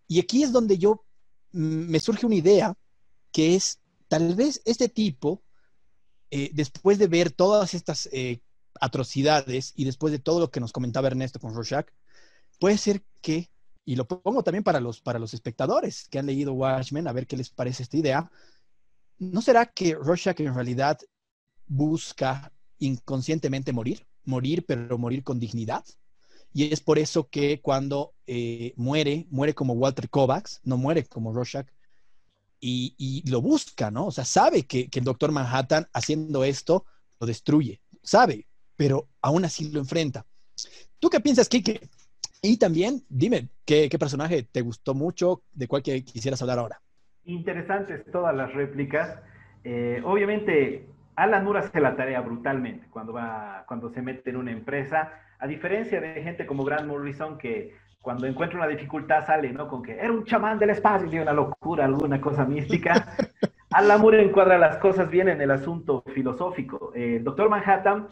[0.09, 1.05] Y aquí es donde yo
[1.53, 2.75] mm, me surge una idea
[3.31, 5.43] que es, tal vez este tipo,
[6.31, 8.41] eh, después de ver todas estas eh,
[8.81, 11.87] atrocidades y después de todo lo que nos comentaba Ernesto con Rorschach,
[12.59, 13.51] puede ser que,
[13.85, 17.27] y lo pongo también para los, para los espectadores que han leído Watchmen, a ver
[17.27, 18.31] qué les parece esta idea,
[19.19, 20.99] ¿no será que Rorschach en realidad
[21.67, 24.07] busca inconscientemente morir?
[24.25, 25.85] Morir, pero morir con dignidad.
[26.53, 31.33] Y es por eso que cuando eh, muere, muere como Walter Kovacs, no muere como
[31.33, 31.69] Rorschach,
[32.61, 34.07] y, lo busca, ¿no?
[34.07, 36.85] O sea, sabe que, el doctor Manhattan haciendo esto
[37.21, 40.27] lo destruye, sabe, pero aún así lo enfrenta.
[40.99, 41.89] ¿Tú qué piensas, Kike?
[42.43, 45.43] Y también, dime, ¿qué, personaje te gustó mucho?
[45.53, 46.81] ¿De cuál que quisieras hablar ahora?
[47.25, 49.19] Interesantes todas las réplicas.
[49.65, 54.53] Eh, obviamente, Alan Moore hace la tarea brutalmente cuando, va, cuando se mete en una
[54.53, 59.69] empresa a diferencia de gente como Grant Morrison, que cuando encuentra una dificultad sale, ¿no?
[59.69, 63.15] Con que era un chamán del espacio y una locura, alguna cosa mística.
[63.71, 66.93] Alan Moore encuadra las cosas bien en el asunto filosófico.
[66.95, 68.09] el doctor Manhattan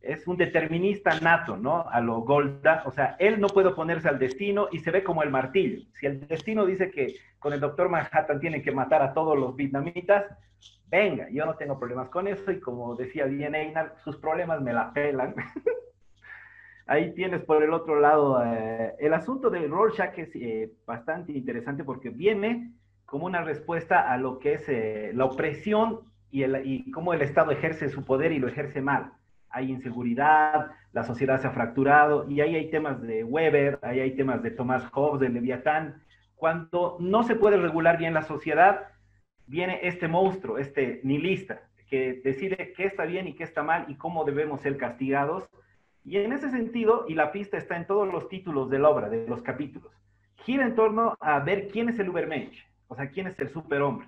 [0.00, 1.88] es un determinista nato, ¿no?
[1.88, 5.22] A lo Golda, o sea, él no puede oponerse al destino y se ve como
[5.22, 5.80] el martillo.
[5.94, 9.54] Si el destino dice que con el doctor Manhattan tienen que matar a todos los
[9.54, 10.24] vietnamitas,
[10.88, 14.72] venga, yo no tengo problemas con eso y como decía bien Einar, sus problemas me
[14.72, 15.34] la pelan.
[16.86, 21.84] ahí tienes por el otro lado, eh, el asunto de Rorschach es eh, bastante interesante
[21.84, 22.72] porque viene
[23.04, 27.88] como una respuesta a lo que es eh, la opresión y, cómo el Estado ejerce
[27.88, 29.12] su poder y lo ejerce mal.
[29.48, 34.14] Hay inseguridad, la sociedad se ha fracturado y ahí hay temas de Weber, ahí hay
[34.16, 36.02] temas de Thomas Hobbes, de Leviatán.
[36.34, 38.88] Cuando no se puede regular bien la sociedad,
[39.46, 43.94] viene este monstruo, este nihilista, que decide qué está bien y qué está mal y
[43.94, 45.48] cómo debemos ser castigados
[46.06, 49.08] y en ese sentido, y la pista está en todos los títulos de la obra,
[49.08, 49.92] de los capítulos,
[50.36, 54.06] gira en torno a ver quién es el Ubermensch, o sea, quién es el superhombre.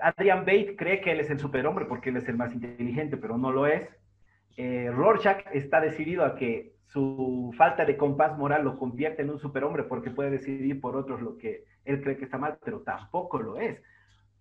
[0.00, 3.36] Adrian Bate cree que él es el superhombre porque él es el más inteligente, pero
[3.36, 3.86] no lo es.
[4.56, 9.38] Eh, Rorschach está decidido a que su falta de compás moral lo convierte en un
[9.38, 13.38] superhombre porque puede decidir por otros lo que él cree que está mal, pero tampoco
[13.38, 13.78] lo es.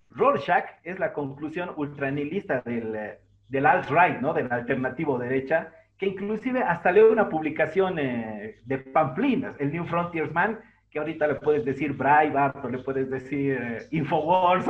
[0.09, 4.33] Rorschach es la conclusión ultranilista del, eh, del alt-right, ¿no?
[4.33, 10.59] Del alternativo derecha, que inclusive hasta leo una publicación eh, de pamplinas, el New Frontiersman,
[10.89, 14.65] que ahorita le puedes decir Breitbart o le puedes decir eh, Infowars.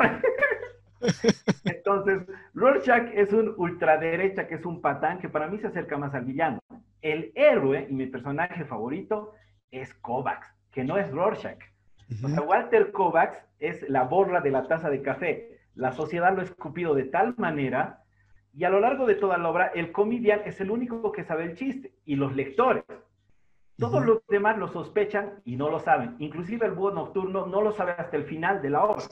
[1.64, 6.14] Entonces, Rorschach es un ultraderecha que es un patán que para mí se acerca más
[6.14, 6.60] al villano.
[7.02, 9.32] El héroe y mi personaje favorito
[9.72, 11.60] es Kovacs, que no es Rorschach.
[12.26, 15.60] O sea, Walter Kovacs es la borra de la taza de café.
[15.76, 18.01] La sociedad lo ha escupido de tal manera
[18.54, 21.44] y a lo largo de toda la obra, el comedian es el único que sabe
[21.44, 22.84] el chiste y los lectores.
[23.78, 26.16] Todos los demás lo sospechan y no lo saben.
[26.20, 29.06] Inclusive el búho nocturno no lo sabe hasta el final de la obra.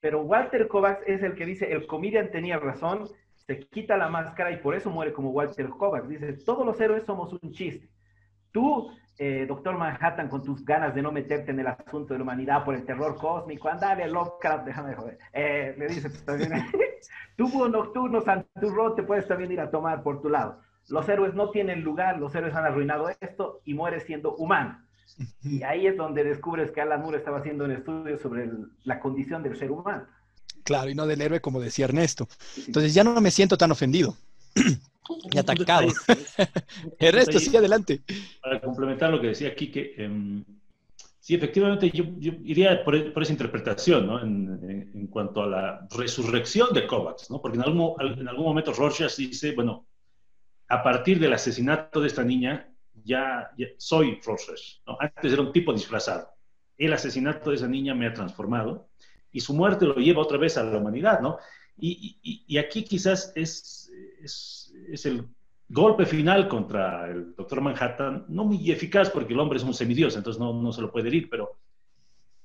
[0.00, 4.50] Pero Walter Kovacs es el que dice, el comedian tenía razón, se quita la máscara
[4.50, 6.08] y por eso muere como Walter Kovacs.
[6.08, 7.88] Dice, todos los héroes somos un chiste.
[8.52, 12.24] Tú, eh, doctor Manhattan, con tus ganas de no meterte en el asunto de la
[12.24, 15.18] humanidad por el terror cósmico, andale, Lovecraft, déjame joder.
[15.32, 16.52] Eh, le dice, también,
[17.36, 20.60] Tuvo nocturno, Santurro, te puedes también ir a tomar por tu lado.
[20.88, 24.80] Los héroes no tienen lugar, los héroes han arruinado esto y muere siendo humano.
[25.42, 28.50] Y ahí es donde descubres que Alan Moore estaba haciendo un estudio sobre
[28.84, 30.06] la condición del ser humano.
[30.64, 32.26] Claro, y no del héroe, como decía Ernesto.
[32.66, 34.16] Entonces ya no me siento tan ofendido
[35.32, 35.88] y atacado.
[36.98, 38.02] Ernesto, sí, adelante.
[38.42, 40.42] Para complementar lo que decía Quique, eh,
[41.20, 44.22] sí, efectivamente yo, iría por, esa interpretación, ¿no?
[44.22, 47.40] En, en, cuanto a la resurrección de Kovacs, ¿no?
[47.40, 49.86] Porque en algún, en algún momento Rorschach dice, bueno,
[50.68, 52.70] a partir del asesinato de esta niña,
[53.04, 54.96] ya, soy Rorschach, ¿no?
[55.00, 56.28] Antes era un tipo disfrazado.
[56.76, 58.88] El asesinato de esa niña me ha transformado
[59.30, 61.38] y su muerte lo lleva otra vez a la humanidad, ¿no?
[61.76, 63.90] Y, y, aquí quizás es,
[64.22, 65.26] es, es, el
[65.68, 70.16] golpe final contra el doctor Manhattan, no muy eficaz porque el hombre es un semidios,
[70.16, 71.58] entonces no, no se lo puede herir, pero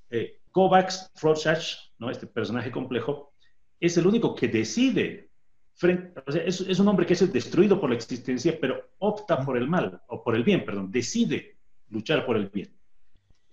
[0.10, 2.10] eh, Kovacs, Rorschach, ¿no?
[2.10, 3.34] este personaje complejo,
[3.80, 5.30] es el único que decide,
[5.76, 9.46] frente, o sea, es, es, un hombre que es destruido por la existencia, pero opta
[9.46, 11.58] por el mal, o por el bien, perdón, decide
[11.90, 12.74] luchar por el bien.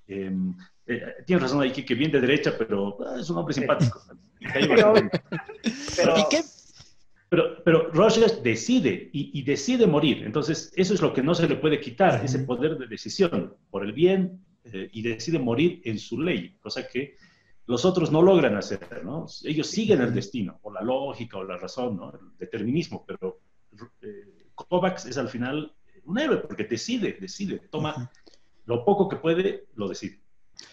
[0.09, 0.35] Eh,
[0.87, 4.01] eh, tienes razón ahí, que, bien de derecha, pero ah, es un hombre simpático.
[4.53, 4.95] pero,
[5.97, 6.43] pero, ¿Y qué?
[7.29, 10.23] Pero, pero Rogers decide y, decide morir.
[10.25, 13.85] Entonces, eso es lo que no se le puede quitar, ese poder de decisión por
[13.85, 17.17] el bien eh, y decide morir en su ley, cosa que
[17.67, 19.27] los otros no logran hacer, ¿no?
[19.43, 22.13] Ellos siguen el destino, o la lógica, o la razón, ¿no?
[22.13, 23.41] El determinismo, pero
[24.03, 25.75] eh, Kovacs es al final
[26.05, 28.09] un héroe porque decide, decide, toma
[28.67, 30.21] lo poco que puede, lo decide.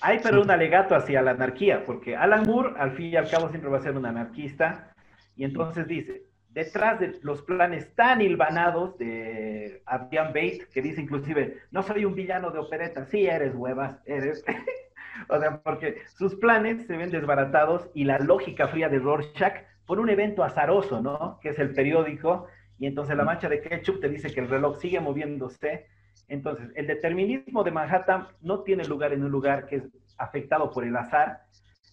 [0.02, 3.50] Hay pero un alegato hacia la anarquía, porque Alan Moore al fin y al cabo
[3.50, 4.94] siempre va a ser un anarquista,
[5.36, 11.58] y entonces dice, detrás de los planes tan hilvanados de Adrian Bate, que dice inclusive,
[11.72, 14.44] no soy un villano de opereta, sí eres huevas, eres.
[15.30, 20.00] o sea, porque sus planes se ven desbaratados y la lógica fría de Rorschach por
[20.00, 21.40] un evento azaroso, ¿no?
[21.42, 22.48] Que es el periódico,
[22.80, 25.88] y entonces la mancha de ketchup te dice que el reloj sigue moviéndose.
[26.34, 29.84] Entonces, el determinismo de Manhattan no tiene lugar en un lugar que es
[30.18, 31.44] afectado por el azar,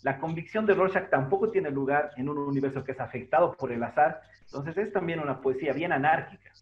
[0.02, 3.82] la convicción de Rorschach tampoco tiene lugar en un universo que es afectado por el
[3.82, 4.22] azar.
[4.46, 6.52] Entonces es también una poesía bien anárquica.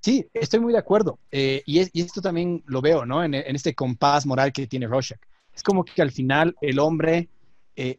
[0.00, 1.18] Sí, estoy muy de acuerdo.
[1.32, 3.24] Eh, y, esto también lo veo, ¿no?
[3.24, 5.18] En, este compás moral que tiene Rorschach.
[5.52, 7.28] Es como que al final el hombre
[7.74, 7.98] eh,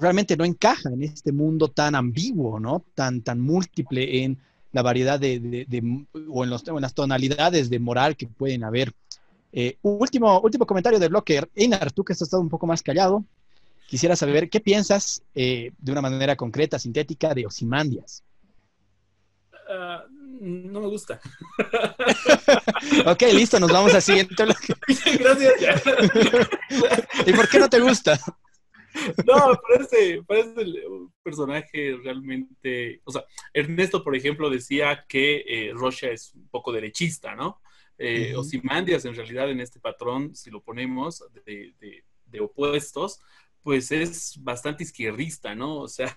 [0.00, 2.84] realmente no encaja en este mundo tan ambiguo, ¿no?
[2.96, 4.40] Tan, tan múltiple en
[4.72, 8.92] la variedad de, o en, los, en las tonalidades de moral que pueden haber.
[9.52, 11.42] Eh, último, último comentario de bloque.
[11.54, 13.24] Einar, tú que has estado un poco más callado,
[13.86, 18.24] quisiera saber qué piensas eh, de una manera concreta, sintética, de Osimandias.
[19.68, 20.04] Ah,
[20.40, 21.20] no me gusta.
[23.06, 24.74] ok, listo, nos vamos al siguiente bloque.
[25.18, 25.82] Gracias.
[27.26, 28.18] ¿Y por qué no te gusta?
[29.26, 33.00] No, parece, parece un personaje realmente.
[33.04, 37.60] O sea, Ernesto, por ejemplo, decía que eh, Rocha es un poco derechista, ¿no?
[38.02, 41.74] eh, Osimandias en realidad en este patrón, si lo ponemos de,
[42.26, 43.20] de, opuestos,
[43.62, 45.76] pues es bastante izquierdista, ¿no?
[45.80, 46.14] O sea,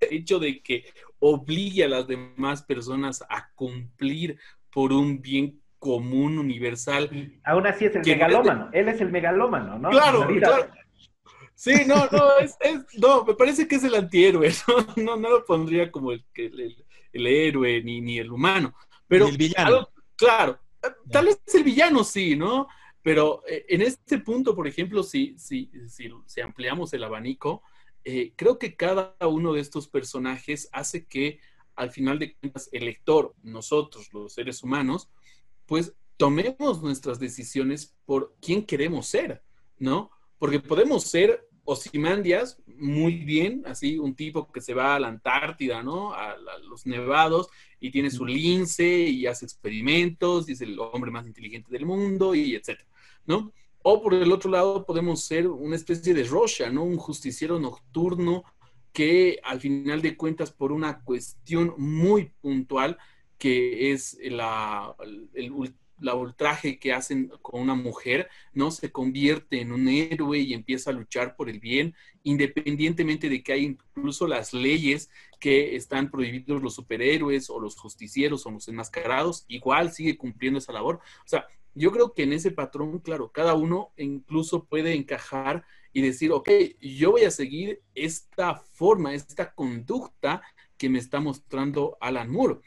[0.00, 0.84] el hecho de que
[1.18, 4.38] obligue a las demás personas a cumplir
[4.72, 7.38] por un bien común universal.
[7.44, 9.90] aún así es el megalómano, él es el megalómano, ¿no?
[9.90, 10.70] Claro, claro.
[11.54, 12.56] Sí, no, no, es,
[12.98, 14.52] no, me parece que es el antihéroe,
[14.96, 18.74] no, no, lo pondría como el, el, el, héroe ni, ni el humano,
[19.06, 19.88] pero el villano.
[20.16, 20.58] claro,
[21.10, 22.68] Tal vez el villano sí, ¿no?
[23.02, 27.62] Pero eh, en este punto, por ejemplo, si, si, si, ampliamos el abanico,
[28.04, 31.38] eh, creo que cada uno de estos personajes hace que
[31.76, 35.10] al final de cuentas el lector, nosotros, los seres humanos,
[35.66, 39.42] pues tomemos nuestras decisiones por quién queremos ser,
[39.78, 40.10] ¿no?
[40.38, 45.82] Porque podemos ser Osimandias, muy bien, así un tipo que se va a la Antártida,
[45.82, 46.12] ¿no?
[46.12, 46.36] A,
[46.68, 47.48] los nevados
[47.80, 52.34] y tiene su lince y hace experimentos y es el hombre más inteligente del mundo
[52.34, 52.88] y etcétera,
[53.26, 53.52] ¿no?
[53.82, 56.84] O por el otro lado podemos ser una especie de Rocha, ¿no?
[56.84, 58.44] Un justiciero nocturno
[58.92, 62.98] que al final de cuentas por una cuestión muy puntual
[63.38, 64.94] que es la,
[65.34, 65.50] el,
[65.98, 68.70] la ultraje que hacen con una mujer, ¿no?
[68.70, 73.52] Se convierte en un héroe y empieza a luchar por el bien, independientemente de que
[73.52, 79.44] hay incluso las leyes que están prohibidos los superhéroes o los justicieros o los enmascarados,
[79.48, 81.00] igual sigue cumpliendo esa labor.
[81.24, 86.02] O sea, yo creo que en ese patrón, claro, cada uno incluso puede encajar y
[86.02, 86.48] decir, ok,
[86.80, 90.42] yo voy a seguir esta forma, esta conducta
[90.76, 92.60] que me está mostrando Alan Moore.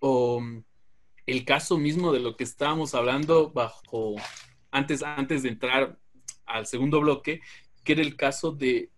[0.00, 0.42] O
[1.26, 4.16] el caso mismo de lo que estábamos hablando bajo,
[4.70, 5.98] antes, antes de entrar
[6.46, 7.40] al segundo bloque,
[7.84, 8.90] que era el caso de,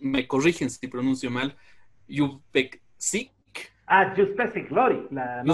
[0.00, 1.56] me corrigen si pronuncio mal,
[2.08, 3.32] Yupek Sik,
[3.88, 5.06] Ah, Juspecic Glory.
[5.12, 5.44] La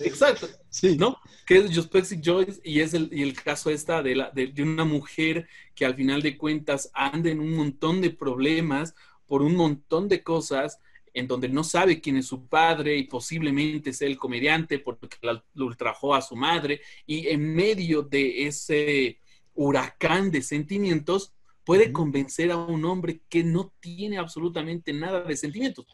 [0.00, 0.46] exacto.
[0.68, 0.96] Sí.
[0.96, 1.18] ¿No?
[1.44, 4.62] Que es Juspecic Joyce y es el, y el caso esta de, la, de, de
[4.62, 8.94] una mujer que al final de cuentas anda en un montón de problemas
[9.26, 10.78] por un montón de cosas
[11.14, 15.42] en donde no sabe quién es su padre y posiblemente sea el comediante porque la,
[15.54, 19.20] lo ultrajó a su madre y en medio de ese
[19.54, 21.32] huracán de sentimientos
[21.64, 25.84] puede convencer a un hombre que no tiene absolutamente nada de sentimientos,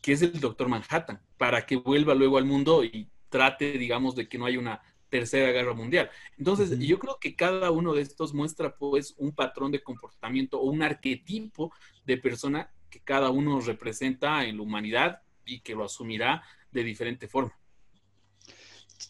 [0.00, 4.28] que es el doctor Manhattan, para que vuelva luego al mundo y trate, digamos, de
[4.28, 6.10] que no haya una tercera guerra mundial.
[6.38, 6.86] Entonces, uh -huh.
[6.86, 10.82] yo creo que cada uno de estos muestra pues un patrón de comportamiento o un
[10.82, 11.72] arquetipo
[12.06, 17.28] de persona que cada uno representa en la humanidad y que lo asumirá de diferente
[17.28, 17.52] forma.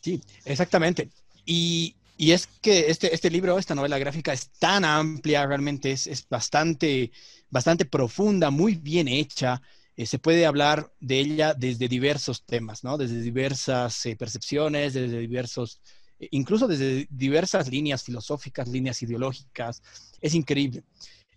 [0.00, 1.10] Sí, exactamente.
[1.44, 6.06] Y, y es que este, este, libro, esta novela gráfica es tan amplia, realmente es,
[6.06, 7.10] es bastante,
[7.48, 9.60] bastante profunda, muy bien hecha.
[9.96, 12.96] Eh, se puede hablar de ella desde diversos temas, ¿no?
[12.96, 15.80] Desde diversas eh, percepciones, desde diversos,
[16.18, 19.82] eh, incluso desde diversas líneas filosóficas, líneas ideológicas.
[20.20, 20.84] Es increíble.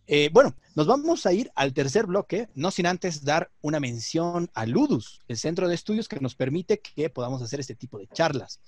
[0.05, 4.49] Eh, bueno, nos vamos a ir al tercer bloque, no sin antes dar una mención
[4.53, 8.07] a Ludus, el centro de estudios que nos permite que podamos hacer este tipo de
[8.07, 8.59] charlas.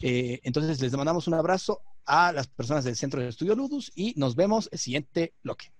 [0.00, 4.14] Eh, entonces, les mandamos un abrazo a las personas del centro de estudio Ludus y
[4.16, 5.72] nos vemos el siguiente bloque.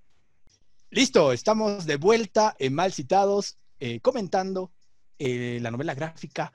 [0.90, 4.72] Listo, estamos de vuelta en Mal Citados, eh, comentando
[5.18, 6.52] la novela gráfica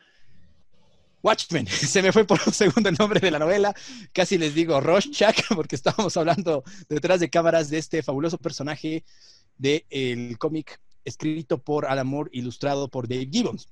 [1.23, 3.75] Watchmen, se me fue por un segundo el nombre de la novela,
[4.11, 9.03] casi les digo Rorschach, porque estábamos hablando detrás de cámaras de este fabuloso personaje
[9.57, 13.67] del de cómic escrito por Alan Moore, ilustrado por Dave Gibbons.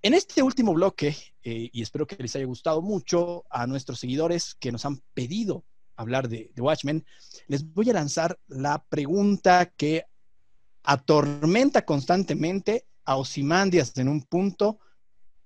[0.00, 4.54] En este último bloque, eh, y espero que les haya gustado mucho a nuestros seguidores
[4.54, 5.64] que nos han pedido
[5.96, 7.04] hablar de, de Watchmen,
[7.48, 10.04] les voy a lanzar la pregunta que
[10.84, 14.78] atormenta constantemente a Osimandias en un punto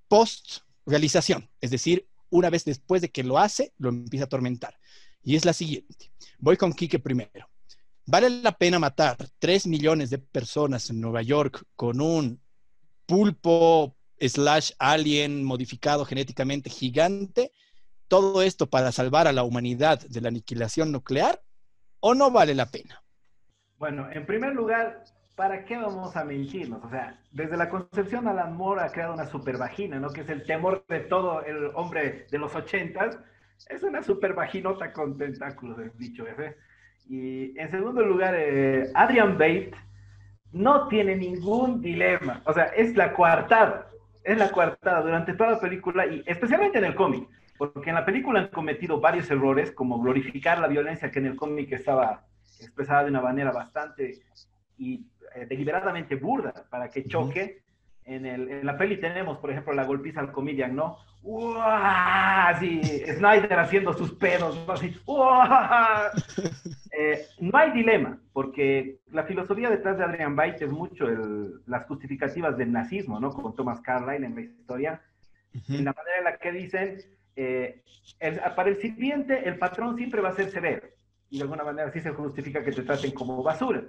[0.08, 4.78] post realización, es decir, una vez después de que lo hace, lo empieza a atormentar.
[5.22, 6.12] Y es la siguiente.
[6.38, 7.48] Voy con Quique primero.
[8.06, 12.40] ¿Vale la pena matar 3 millones de personas en Nueva York con un
[13.06, 17.52] pulpo slash alien modificado genéticamente gigante?
[18.08, 21.42] ¿Todo esto para salvar a la humanidad de la aniquilación nuclear?
[22.00, 23.04] ¿O no vale la pena?
[23.78, 25.04] Bueno, en primer lugar,
[25.36, 26.84] ¿para qué vamos a mentirnos?
[26.84, 30.10] O sea, desde la concepción Alan Moore ha creado una super vagina, ¿no?
[30.10, 33.18] Que es el temor de todo el hombre de los ochentas.
[33.68, 36.56] Es una super vaginota con tentáculos, el dicho ese.
[37.08, 39.72] Y en segundo lugar, eh, Adrian Bate
[40.52, 42.42] no tiene ningún dilema.
[42.44, 43.88] O sea, es la coartada.
[44.24, 47.28] Es la coartada durante toda la película y especialmente en el cómic.
[47.58, 51.36] Porque en la película han cometido varios errores, como glorificar la violencia que en el
[51.36, 52.24] cómic estaba
[52.60, 54.20] expresada de una manera bastante
[54.82, 55.06] y
[55.36, 57.62] eh, deliberadamente burda para que choque.
[58.04, 60.98] En, el, en, la peli tenemos, por ejemplo, la golpiza al comedian, ¿no?
[61.22, 62.48] ¡Uah!
[62.48, 64.72] Así, Snyder haciendo sus pedos, ¿no?
[64.72, 64.92] Así,
[66.98, 71.86] eh, no hay dilema, porque la filosofía detrás de Adrian Bate es mucho el, las
[71.86, 73.30] justificativas del nazismo, ¿no?
[73.30, 75.00] Como Thomas Carlyle en la historia,
[75.54, 75.78] uh -huh.
[75.78, 76.98] en la manera en la que dicen,
[77.36, 77.84] eh,
[78.18, 80.88] el, para el sirviente, el patrón siempre va a ser severo,
[81.30, 83.84] y de alguna manera así se justifica que te traten como basura.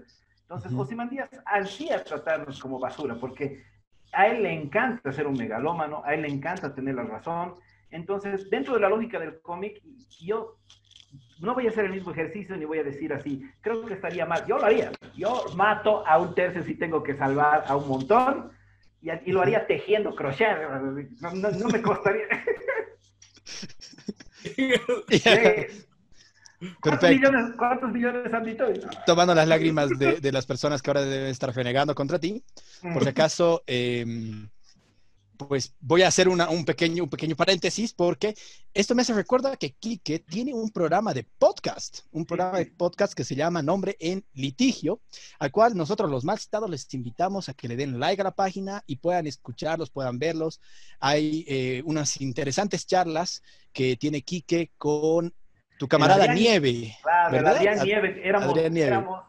[0.54, 0.82] Entonces, uh -huh.
[0.82, 3.64] Ozymandias ansía tratarnos como basura, porque
[4.12, 7.56] a él le encanta ser un megalómano, a él le encanta tener la razón.
[7.90, 9.82] Entonces, dentro de la lógica del cómic,
[10.22, 10.60] yo
[11.40, 14.28] no voy a hacer el mismo ejercicio ni voy a decir así, creo que estaría
[14.28, 14.46] mal.
[14.46, 14.92] Yo lo haría.
[15.16, 18.52] Yo mato a un tercio si tengo que salvar a un montón
[19.02, 20.56] y, y lo haría tejiendo crochet.
[21.20, 22.28] No, no, no me costaría.
[25.10, 25.68] yeah.
[26.82, 28.66] ¿Cuántos millones, ¿Cuántos millones han dicho?
[29.06, 32.44] Tomando las lágrimas de, de, las personas que ahora deben estar renegando contra ti.
[32.82, 34.06] Por si acaso, eh,
[35.38, 38.36] pues voy a hacer una, un, pequeño, un pequeño paréntesis porque
[38.74, 43.14] esto me hace recuerda que Quique tiene un programa de podcast, un programa de podcast
[43.14, 45.02] que se llama Nombre en Litigio,
[45.40, 48.36] al cual nosotros los más citados les invitamos a que le den like a la
[48.36, 50.60] página y puedan escucharlos, puedan verlos.
[51.00, 53.42] Hay eh, unas interesantes charlas
[53.72, 55.34] que tiene Quique con
[55.84, 56.96] tu camarada Adrián, Nieve.
[57.02, 57.58] Claro, ¿verdad?
[57.58, 58.22] Adrián Nieve.
[58.24, 58.88] Éramos, Adrián Nieve.
[58.88, 59.24] Éramos,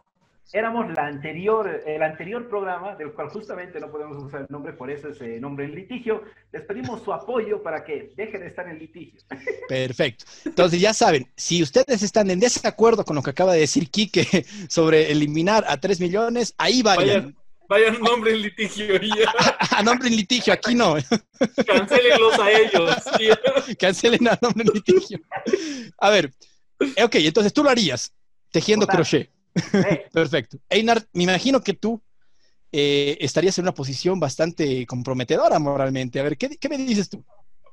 [0.53, 4.89] éramos, la anterior, el anterior programa, del cual justamente no podemos usar el nombre, por
[4.89, 6.23] eso ese nombre en litigio.
[6.53, 9.21] Les pedimos su apoyo para que deje de estar en litigio.
[9.69, 10.27] Perfecto.
[10.45, 14.47] Entonces, ya saben, si ustedes están en desacuerdo con lo que acaba de decir Quique
[14.69, 17.07] sobre eliminar a 3 millones, ahí vayan.
[17.07, 17.37] vayan.
[17.69, 19.01] Vayan nombre en litigio.
[19.01, 19.31] Ya.
[19.59, 20.97] A, a, nombre en litigio, aquí no.
[21.67, 22.95] Cancelenlos a ellos.
[23.79, 25.21] Cancelen a nombre en litigio.
[25.99, 26.33] A ver,
[27.03, 28.13] ok, entonces tú lo harías
[28.51, 29.31] tejiendo crochet.
[30.13, 30.59] Perfecto.
[30.69, 32.03] Einar, me imagino que tú
[32.73, 36.21] eh, estarías en una posición bastante comprometedora moralmente.
[36.21, 37.25] A ver, ¿qué, qué me dices tú?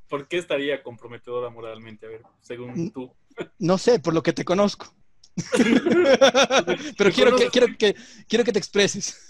[0.08, 2.06] ¿Por qué estaría comprometedora moralmente?
[2.06, 3.12] A ver, según tú.
[3.60, 4.94] No sé, por lo que te conozco.
[6.98, 7.96] Pero quiero que, quiero, que,
[8.28, 9.26] quiero que te expreses.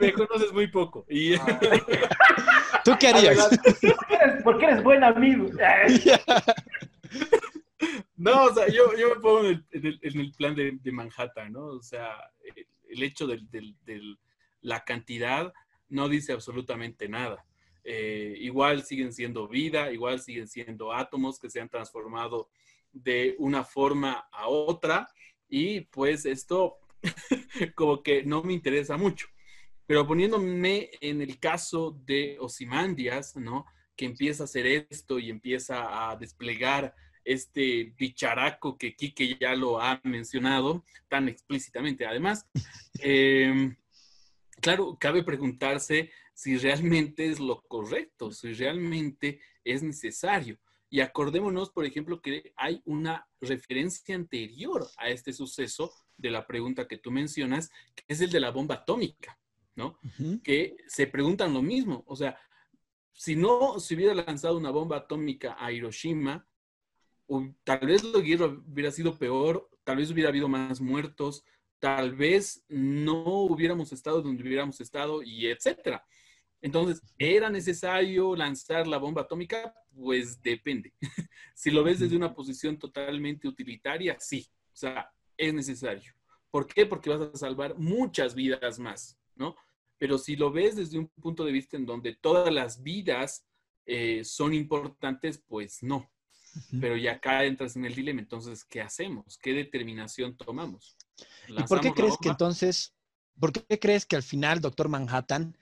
[0.00, 1.06] Me, conoces muy poco.
[1.08, 1.34] Y...
[1.34, 1.60] Ah.
[2.84, 3.48] ¿Tú qué harías?
[4.44, 5.48] Porque eres buen amigo.
[8.16, 11.52] No, o sea, yo, yo me pongo en el, en el, plan de, de, Manhattan,
[11.52, 11.66] ¿no?
[11.66, 12.16] O sea,
[12.88, 13.42] el, hecho de
[14.60, 15.52] la cantidad
[15.88, 17.44] no dice absolutamente nada.
[17.88, 22.48] Eh, igual siguen siendo vida, igual siguen siendo átomos que se han transformado
[22.92, 25.06] de una forma a otra
[25.48, 26.78] y pues esto
[27.74, 29.28] como que no me interesa mucho.
[29.86, 33.66] Pero poniéndome en el caso de Osimandias, ¿no?
[33.96, 36.94] Que empieza a hacer esto y empieza a desplegar
[37.24, 42.06] este bicharaco que Kike ya lo ha mencionado tan explícitamente.
[42.06, 42.46] Además,
[43.00, 43.76] em,
[44.60, 50.58] claro, cabe preguntarse si realmente es lo correcto, si realmente es necesario.
[50.88, 56.86] Y acordémonos, por ejemplo, que hay una referencia anterior a este suceso de la pregunta
[56.86, 59.38] que tú mencionas, que es el de la bomba atómica,
[59.74, 59.98] ¿no?
[60.44, 62.04] Que se preguntan lo mismo.
[62.06, 62.38] O sea,
[63.12, 66.46] si no se hubiera lanzado una bomba atómica a Hiroshima,
[67.64, 71.44] tal vez lo hubiera sido peor, tal vez hubiera habido más muertos,
[71.80, 76.06] tal vez no hubiéramos estado donde hubiéramos estado y etcétera.
[76.62, 79.74] Entonces, ¿era necesario lanzar la bomba atómica?
[79.94, 80.92] Pues depende.
[81.54, 84.46] si lo ves desde una posición totalmente utilitaria, sí.
[84.72, 86.12] O sea, es necesario.
[86.50, 86.86] ¿Por qué?
[86.86, 89.54] Porque vas a salvar muchas vidas más, ¿no?
[89.98, 93.46] Pero si lo ves desde un punto de vista en donde todas las vidas
[93.86, 96.10] eh, son importantes, pues no.
[96.80, 98.20] Pero ya acá entras en el dilema.
[98.20, 99.38] Entonces, ¿qué hacemos?
[99.38, 100.96] ¿Qué determinación tomamos?
[101.48, 102.94] ¿Y por qué crees que entonces,
[103.38, 105.56] por qué crees que al final, doctor Manhattan,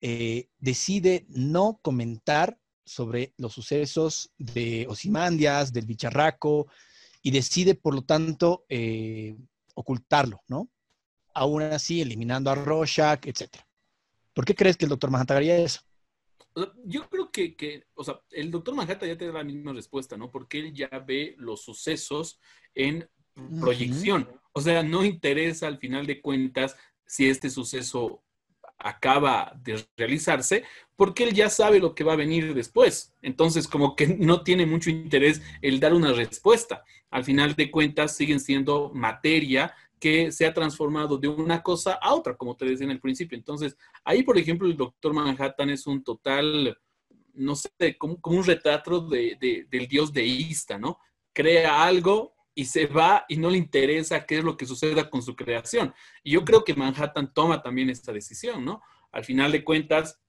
[0.00, 6.68] eh, decide no comentar sobre los sucesos de Osimandias, del bicharraco,
[7.22, 9.36] y decide, por lo tanto, eh,
[9.74, 10.68] ocultarlo, ¿no?
[11.34, 13.56] Aún así, eliminando a Rorschach, etc.
[14.32, 15.80] ¿Por qué crees que el doctor Manhattan haría eso?
[16.84, 20.30] Yo creo que, o sea, el doctor Manhattan ya te da la misma respuesta, ¿no?
[20.30, 22.40] Porque él ya ve los sucesos
[22.74, 23.08] en
[23.60, 24.28] proyección.
[24.52, 26.76] O sea, no interesa al final de cuentas
[27.06, 28.22] si este suceso
[28.78, 30.64] acaba de realizarse,
[30.96, 33.14] porque él ya sabe lo que va a venir después.
[33.22, 36.84] Entonces, como que no tiene mucho interés el dar una respuesta.
[37.10, 42.14] Al final de cuentas, siguen siendo materia que se ha transformado de una cosa a
[42.14, 43.36] otra, como te decía en el principio.
[43.36, 46.78] Entonces, ahí, por ejemplo, el doctor Manhattan es un total,
[47.34, 50.98] no sé, como, un retrato de, del dios deísta, ¿no?
[51.32, 55.22] Crea algo y se va y no le interesa qué es lo que suceda con
[55.22, 55.94] su creación.
[56.24, 58.82] Y yo creo que Manhattan toma también esta decisión, ¿no?
[59.12, 60.20] Al final de cuentas,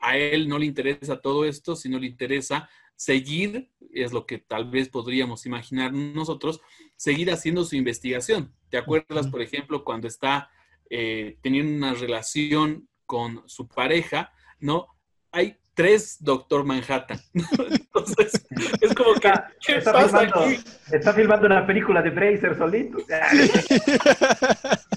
[0.00, 4.70] a él no le interesa todo esto, sino le interesa seguir, es lo que tal
[4.70, 6.62] vez podríamos imaginar nosotros,
[6.96, 8.50] seguir haciendo su investigación.
[8.70, 10.50] ¿Te acuerdas, por ejemplo, cuando está
[10.88, 14.86] eh, teniendo una relación con su pareja, ¿no?
[15.32, 17.20] Hay tres Doctor Manhattan.
[17.32, 18.44] Entonces,
[18.80, 19.30] es como que,
[19.64, 20.60] ¿qué está pasa filmando, aquí?
[20.90, 22.98] Está filmando una película de Bracer solito.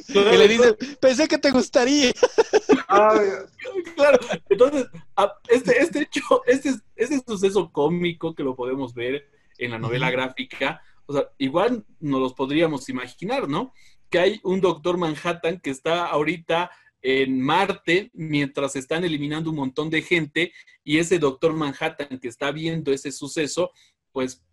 [0.07, 2.11] y le dice, pensé que te gustaría.
[3.95, 4.17] claro,
[4.49, 4.87] entonces,
[5.49, 9.29] este, este hecho, este, este suceso cómico que lo podemos ver
[9.59, 13.71] en la novela gráfica, o sea, igual nos los podríamos imaginar, ¿no?
[14.09, 16.71] Que hay un Doctor Manhattan que está ahorita
[17.01, 22.51] en Marte mientras están eliminando un montón de gente y ese doctor Manhattan que está
[22.51, 23.71] viendo ese suceso,
[24.11, 24.43] pues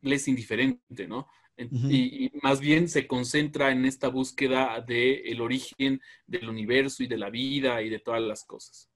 [0.00, 1.26] le es indiferente, ¿no?
[1.58, 7.16] y, más bien se concentra en esta búsqueda del el origen del universo y de
[7.16, 8.87] la vida y de todas las cosas.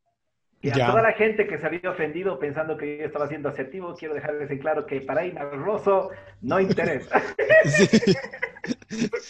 [0.62, 3.96] Y a toda la gente que se había ofendido pensando que yo estaba siendo asertivo,
[3.98, 6.10] quiero dejarles en claro que para Ina Rosso
[6.40, 7.20] no interesa.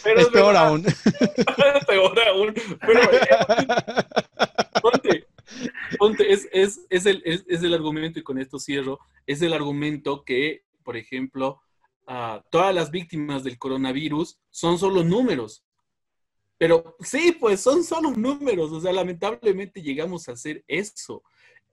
[0.03, 0.85] Pero es, peor aún.
[0.85, 2.53] es peor aún.
[2.53, 3.01] Pero,
[4.79, 5.25] ponte,
[5.97, 9.53] ponte, es, es, es, el, es, es, el argumento, y con esto cierro, es el
[9.53, 11.61] argumento que, por ejemplo,
[12.07, 15.63] uh, todas las víctimas del coronavirus son solo números.
[16.57, 21.23] Pero sí, pues son solo números, o sea, lamentablemente llegamos a hacer eso.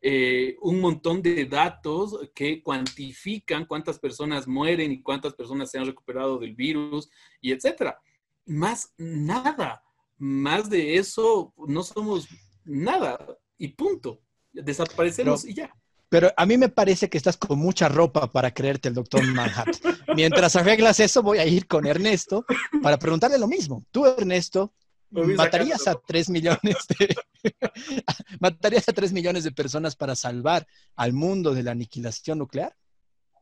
[0.02, 5.84] Eh, un montón de datos que cuantifican cuántas personas mueren y cuántas personas se han
[5.84, 7.10] recuperado del virus
[7.40, 8.00] y etcétera.
[8.46, 9.82] Más nada,
[10.16, 12.28] más de eso no somos
[12.64, 13.18] nada
[13.58, 14.22] y punto.
[14.52, 15.74] Desaparecemos y ya.
[16.10, 19.74] Pero a mí me parece que estás con mucha ropa para creerte el doctor Manhattan.
[20.14, 22.44] Mientras arreglas eso, voy a ir con Ernesto
[22.82, 23.86] para preguntarle lo mismo.
[23.90, 24.74] Tú, Ernesto,
[25.10, 27.16] ¿Matarías a 3 millones de...
[28.40, 32.76] ¿Matarías a 3 millones de personas para salvar al mundo de la aniquilación nuclear?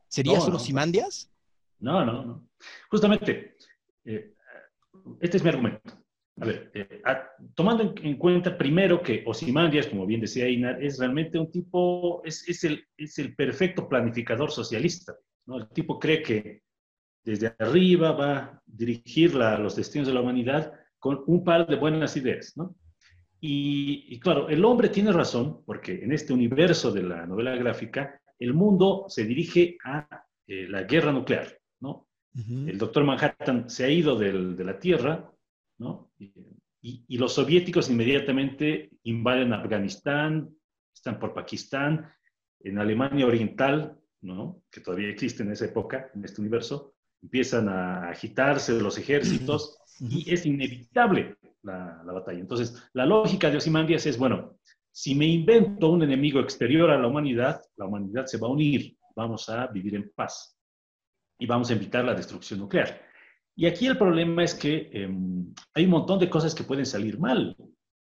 [0.08, 0.66] ¿Serías No, unos no.
[0.66, 1.30] Simandias?
[1.78, 2.48] No, no, no.
[2.90, 3.56] Justamente,
[4.04, 4.34] eh,
[5.20, 5.97] este es mi argumento.
[6.40, 10.82] A ver, eh, a- tomando en, en cuenta primero que Ozymandias, como bien decía Inar,
[10.82, 15.16] es realmente un tipo, es, es el, es el perfecto planificador socialista.
[15.46, 15.58] ¿no?
[15.58, 16.62] El tipo cree que
[17.24, 21.76] desde arriba va a dirigir la- los destinos de la humanidad con un par de
[21.76, 22.56] buenas ideas.
[22.56, 22.74] ¿no?
[23.40, 28.20] Y, y claro, el hombre tiene razón, porque en este universo de la novela gráfica,
[28.38, 31.58] el mundo se dirige a eh, la guerra nuclear.
[31.80, 32.06] ¿no?
[32.68, 35.30] El doctor Manhattan se ha ido del- de la Tierra,
[35.78, 36.10] ¿no?
[36.80, 40.48] Y, los soviéticos inmediatamente invaden Afganistán,
[40.94, 42.10] están por Pakistán,
[42.60, 44.62] en Alemania Oriental, ¿no?
[44.70, 50.32] Que todavía existe en esa época, en este universo, empiezan a agitarse los ejércitos y
[50.32, 52.38] es inevitable la, la batalla.
[52.38, 54.58] Entonces, la lógica de Ozymandias es, bueno,
[54.92, 58.96] si me invento un enemigo exterior a la humanidad, la humanidad se va a unir,
[59.14, 60.56] vamos a vivir en paz
[61.38, 63.07] y vamos a evitar la destrucción nuclear.
[63.58, 65.10] Y aquí el problema es que eh,
[65.74, 67.56] hay un montón de cosas que pueden salir mal,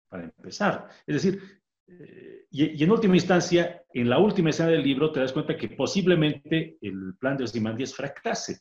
[0.08, 0.88] para empezar.
[1.08, 1.42] Es decir,
[1.88, 5.70] eh, y, en última instancia, en la última escena del libro te das cuenta que
[5.70, 8.60] posiblemente el plan de Ozymandias fracase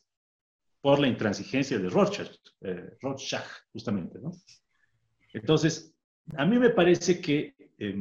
[0.81, 2.31] por la intransigencia de Rorschach,
[2.61, 4.31] eh, Rorschach justamente, ¿no?
[5.31, 5.93] Entonces,
[6.37, 7.95] a mí me parece que eh,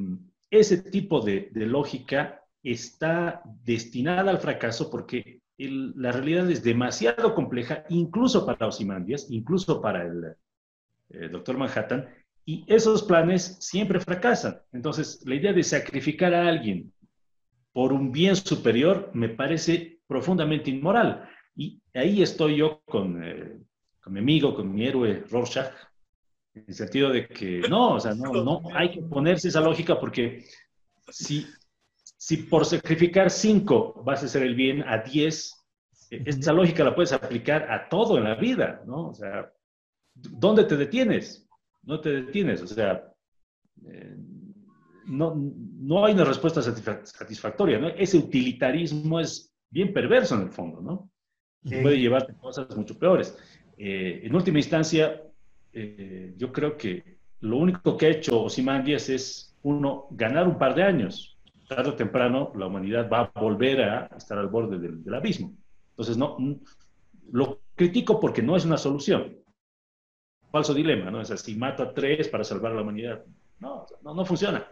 [0.50, 8.46] ese tipo de, lógica está destinada al fracaso porque la realidad es demasiado compleja, incluso
[8.46, 10.36] para Ozymandias, incluso para el,
[11.10, 12.08] el doctor Manhattan,
[12.44, 14.62] y esos planes siempre fracasan.
[14.72, 16.92] Entonces, la idea de sacrificar a alguien
[17.72, 21.28] por un bien superior me parece profundamente inmoral.
[21.54, 23.58] Y ahí estoy yo con, eh,
[24.00, 25.72] con mi amigo, con mi héroe Rorschach,
[26.54, 30.00] en el sentido de que no, o sea, no, no hay que ponerse esa lógica
[30.00, 30.44] porque
[31.08, 31.46] si,
[32.18, 35.54] si por sacrificar cinco vas a hacer el bien a diez,
[36.10, 39.08] esa lógica la puedes aplicar a todo en la vida, ¿no?
[39.08, 39.50] O sea,
[40.14, 41.48] ¿dónde te detienes?
[41.84, 43.12] No te detienes, o sea,
[43.86, 44.16] eh,
[45.06, 47.88] no, no hay una respuesta satisfactoria, ¿no?
[47.88, 51.10] Ese utilitarismo es bien perverso en el fondo, ¿no?
[51.64, 51.76] Sí.
[51.82, 53.38] Puede llevarte a cosas mucho peores.
[53.76, 55.22] Eh, en última instancia,
[55.72, 60.74] eh, yo creo que lo único que ha hecho Ozymandias es, uno, ganar un par
[60.74, 61.37] de años.
[61.68, 65.54] Tarde o temprano, la humanidad va a volver a estar al borde del, del abismo.
[65.90, 66.36] Entonces, no,
[67.30, 69.36] lo critico porque no es una solución.
[70.50, 71.20] Falso dilema, ¿no?
[71.20, 73.22] Es así, mato a tres para salvar a la humanidad.
[73.60, 74.66] No, no, no funciona.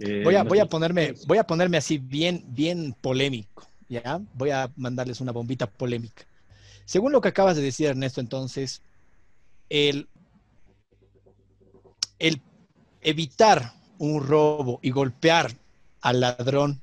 [0.00, 4.20] Eh, voy, a, no voy, a ponerme, voy a ponerme así bien, bien polémico, ¿ya?
[4.34, 6.24] Voy a mandarles una bombita polémica.
[6.84, 8.80] Según lo que acabas de decir, Ernesto, entonces,
[9.68, 10.08] el,
[12.18, 12.40] el
[13.02, 15.50] evitar un robo y golpear
[16.00, 16.80] al ladrón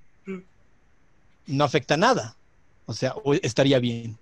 [1.48, 2.36] no afecta nada.
[2.86, 4.18] O sea, estaría bien.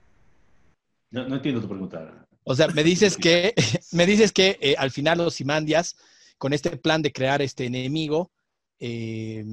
[1.11, 2.25] No, no entiendo tu pregunta.
[2.43, 3.53] O sea, me dices que,
[3.91, 5.95] me dices que eh, al final los Simandias,
[6.37, 8.31] con este plan de crear este enemigo,
[8.79, 9.45] eh,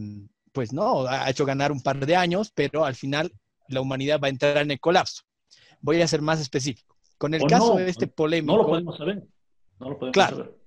[0.53, 3.32] pues no, ha hecho ganar un par de años, pero al final
[3.68, 5.22] la humanidad va a entrar en el colapso.
[5.80, 6.97] Voy a ser más específico.
[7.18, 8.53] Con el o caso no, de este polémico.
[8.53, 9.22] No lo podemos saber.
[9.78, 10.60] No lo podemos claro, saber.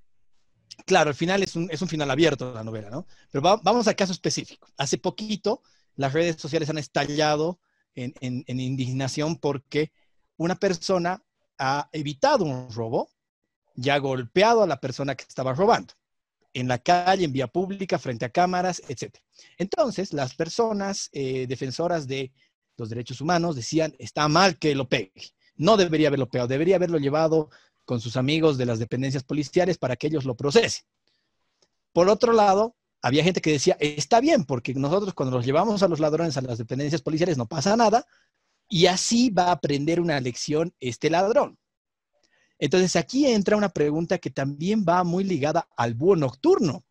[0.85, 3.07] Claro, al final es un, es un final abierto la novela, ¿no?
[3.31, 4.67] Pero va, vamos al caso específico.
[4.77, 5.61] Hace poquito
[5.95, 7.59] las redes sociales han estallado
[7.95, 9.91] en, en, en indignación porque
[10.37, 11.23] una persona
[11.57, 13.09] ha evitado un robo
[13.75, 15.93] y ha golpeado a la persona que estaba robando
[16.53, 19.15] en la calle, en vía pública, frente a cámaras, etc.
[19.57, 22.31] Entonces, las personas eh, defensoras de
[22.77, 25.11] los derechos humanos decían, está mal que lo pegue,
[25.55, 27.49] no debería haberlo pegado, debería haberlo llevado
[27.85, 30.85] con sus amigos de las dependencias policiales para que ellos lo procesen.
[31.91, 35.87] Por otro lado, había gente que decía, está bien, porque nosotros cuando los llevamos a
[35.87, 38.05] los ladrones a las dependencias policiales no pasa nada,
[38.69, 41.59] y así va a aprender una lección este ladrón.
[42.57, 46.83] Entonces aquí entra una pregunta que también va muy ligada al búho nocturno.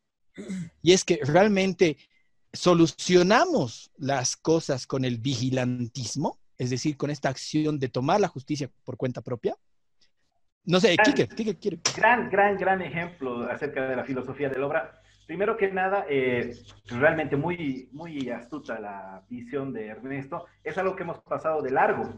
[0.83, 1.97] Y es que realmente
[2.53, 8.71] solucionamos las cosas con el vigilantismo, es decir, con esta acción de tomar la justicia
[8.85, 9.57] por cuenta propia.
[10.65, 11.81] No sé, gran, quiere.
[11.97, 15.03] Gran, gran, gran ejemplo acerca de la filosofía de la obra.
[15.27, 16.55] Primero que nada, eh,
[16.87, 20.47] realmente muy, muy astuta la visión de Ernesto.
[20.63, 22.09] Es algo que hemos pasado de largo.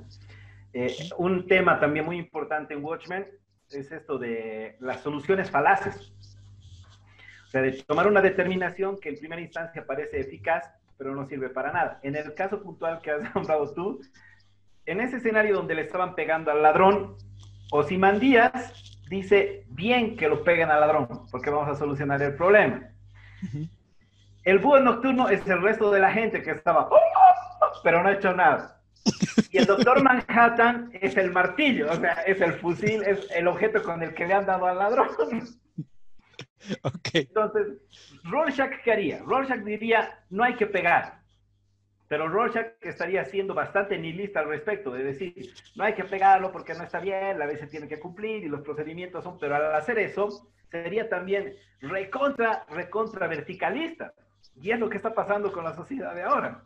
[0.73, 3.27] Eh, un tema también muy importante en Watchmen
[3.71, 6.13] es esto de las soluciones falaces.
[7.47, 10.69] O sea, de tomar una determinación que en primera instancia parece eficaz,
[10.99, 12.01] pero no sirve para nada.
[12.03, 14.01] En el caso puntual que has nombrado tú,
[14.87, 17.17] en ese escenario donde le estaban pegando al ladrón,
[17.75, 22.89] Ozymandias dice, bien que lo peguen al ladrón, porque vamos a solucionar el problema.
[24.45, 28.01] El búho nocturno es el resto de la gente que estaba, ¡Oh, oh, oh", pero
[28.01, 28.81] no ha hecho nada.
[29.51, 33.83] Y el doctor Manhattan es el martillo, o sea, es el fusil, es el objeto
[33.83, 35.09] con el que le han dado al ladrón.
[37.13, 37.67] Entonces,
[38.23, 39.19] Rorschach, ¿qué haría?
[39.25, 41.24] Rorschach diría, no hay que pegar.
[42.09, 46.75] Pero Rorschach estaría siendo bastante nihilista al respecto, de decir, no hay que pegarlo porque
[46.75, 49.75] no está bien, la vez se tiene que cumplir y los procedimientos son, pero al
[49.75, 54.13] hacer eso, sería también recontra, recontra verticalista.
[54.61, 56.63] Y es lo que está pasando con la sociedad de ahora.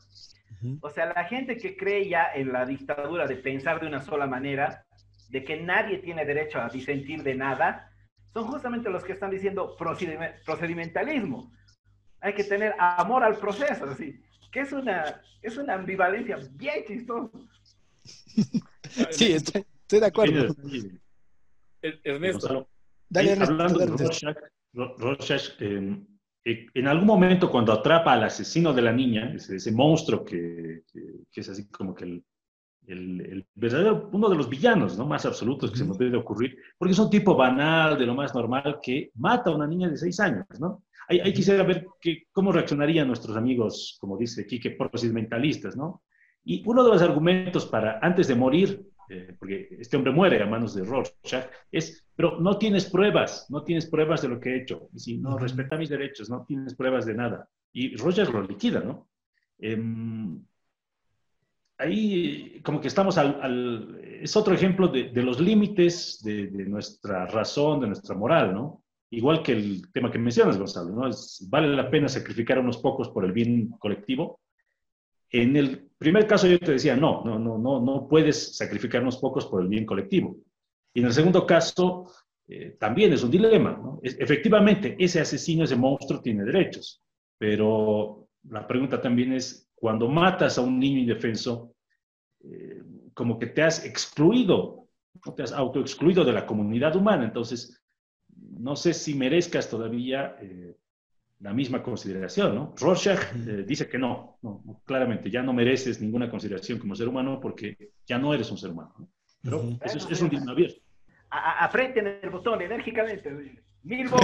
[0.80, 4.26] O sea, la gente que cree ya en la dictadura de pensar de una sola
[4.26, 4.84] manera,
[5.30, 7.93] de que nadie tiene derecho a disentir de nada,
[8.32, 11.53] son justamente los que están diciendo procedimentalismo.
[12.20, 14.20] Hay que tener amor al proceso, así,
[14.51, 17.30] que es una, es una ambivalencia bien chistosa.
[19.11, 20.55] Sí, estoy, de acuerdo.
[21.82, 22.68] Ernesto.
[23.11, 23.86] Dale, Hablando de
[24.72, 30.84] Rorschach, eh, en algún momento cuando atrapa al asesino de la niña, ese, monstruo que,
[31.34, 32.24] es así como que el,
[32.86, 35.07] el, verdadero, uno de los villanos ¿no?
[35.07, 38.34] más absolutos que se me puede ocurrir, porque es un tipo banal, de lo más
[38.34, 40.82] normal, que mata a una niña de seis años, ¿no?
[41.09, 46.02] Ahí, quisiera ver que, cómo reaccionarían nuestros amigos, como dice Quique, procedimentalistas, ¿no?
[46.44, 50.46] Y uno de los argumentos para, antes de morir, eh, porque este hombre muere a
[50.46, 54.62] manos de Rorschach, es, pero no tienes pruebas, no tienes pruebas de lo que he
[54.62, 54.88] hecho.
[54.92, 57.48] Y si no, respeta mis derechos, no tienes pruebas de nada.
[57.72, 59.09] Y Rorschach lo liquida, ¿no?
[59.59, 60.42] Em,
[61.78, 67.86] ahí como que estamos al, es otro ejemplo de, los límites de, nuestra razón, de
[67.86, 68.82] nuestra moral, ¿no?
[69.11, 71.09] Igual que el tema que mencionas, Gonzalo, ¿no?
[71.09, 74.40] Es, vale la pena sacrificar a unos pocos por el bien colectivo.
[75.30, 79.18] En el primer caso yo te decía, no, no, no, no, no puedes sacrificar unos
[79.18, 80.36] pocos por el bien colectivo.
[80.92, 82.06] Y en el segundo caso,
[82.48, 84.00] eh, también es un dilema, ¿no?
[84.02, 87.02] efectivamente, ese asesino, ese monstruo tiene derechos,
[87.36, 91.74] pero la pregunta también es, cuando matas a un niño indefenso,
[92.42, 92.82] eh,
[93.14, 94.88] como que te has excluido,
[95.36, 97.24] te has autoexcluido de la comunidad humana.
[97.24, 97.78] Entonces,
[98.59, 100.76] no sé si merezcas todavía eh,
[101.40, 102.74] la misma consideración, ¿no?
[102.76, 104.38] Rorschach eh, dice que no,
[104.84, 108.70] claramente, ya no mereces ninguna consideración como ser humano porque ya no eres un ser
[108.70, 109.09] humano.
[109.40, 110.80] Pero eso es, un dilema abierto.
[111.30, 113.62] Aprieten el botón enérgicamente.
[113.84, 114.11] Mil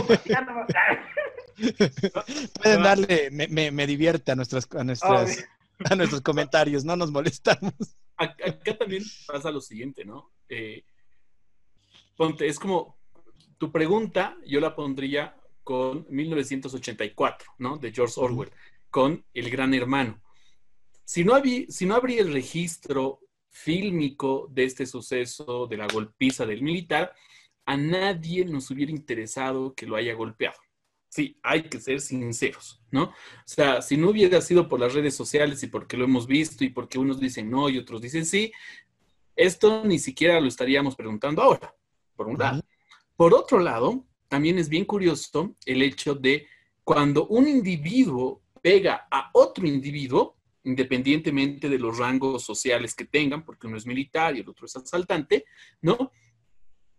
[2.60, 5.44] Pueden darle, me, me, divierte a, nuestras, a, nuestras,
[5.88, 7.72] a nuestros comentarios, no nos molestamos.
[8.16, 10.32] Acá también pasa lo siguiente, ¿no?
[10.48, 10.82] Eh,
[12.16, 12.96] ponte, es como
[13.58, 17.78] tu pregunta, yo la pondría con 1984, ¿no?
[17.78, 18.50] De George Orwell,
[18.90, 20.20] con El Gran Hermano.
[21.04, 26.44] Si no, había, si no habría el registro fílmico de este suceso, de la golpiza
[26.46, 27.14] del militar,
[27.66, 30.58] a nadie nos hubiera interesado que lo haya golpeado.
[31.08, 33.04] Sí, hay que ser sinceros, ¿no?
[33.04, 33.12] O
[33.46, 36.70] sea, si no hubiera sido por las redes sociales y porque lo hemos visto y
[36.70, 38.52] porque unos dicen no y otros dicen sí,
[39.36, 41.72] esto ni siquiera lo estaríamos preguntando ahora,
[42.16, 42.62] por un lado.
[43.16, 46.46] Por otro lado, también es bien curioso el hecho de
[46.82, 53.66] cuando un individuo pega a otro individuo, independientemente de los rangos sociales que tengan, porque
[53.66, 55.44] uno es militar y el otro es asaltante,
[55.82, 56.10] ¿no?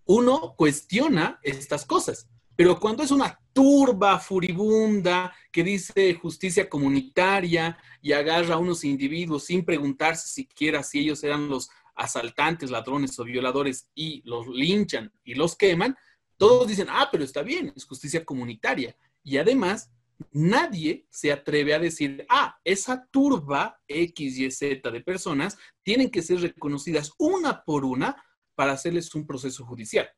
[0.05, 2.30] Uno cuestiona estas cosas.
[2.55, 9.45] Pero cuando es una turba furibunda que dice justicia comunitaria y agarra a unos individuos
[9.45, 15.36] sin preguntarse siquiera si ellos eran los asaltantes, ladrones o violadores y los linchan y
[15.36, 15.96] los queman,
[16.38, 18.96] todos dicen, ah, pero está bien, es justicia comunitaria.
[19.24, 19.91] Y además,
[20.32, 26.22] nadie se atreve a decir, ah, esa turba X, Y, Z de personas tienen que
[26.22, 28.16] ser reconocidas una por una
[28.56, 30.10] para hacerles un proceso judicial,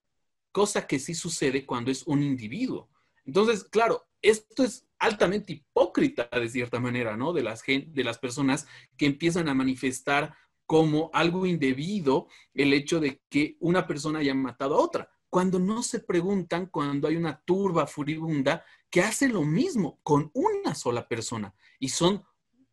[0.51, 2.89] cosa que sí sucede cuando es un individuo.
[3.25, 7.33] Entonces, claro, esto es altamente hipócrita de cierta manera, ¿no?
[7.33, 8.67] De las, de las personas
[8.97, 10.35] que empiezan a manifestar
[10.67, 15.81] como algo indebido el hecho de que una persona haya matado a otra cuando no
[15.81, 21.53] se preguntan cuando hay una turba furibunda que hace lo mismo con una sola persona
[21.79, 22.23] y son,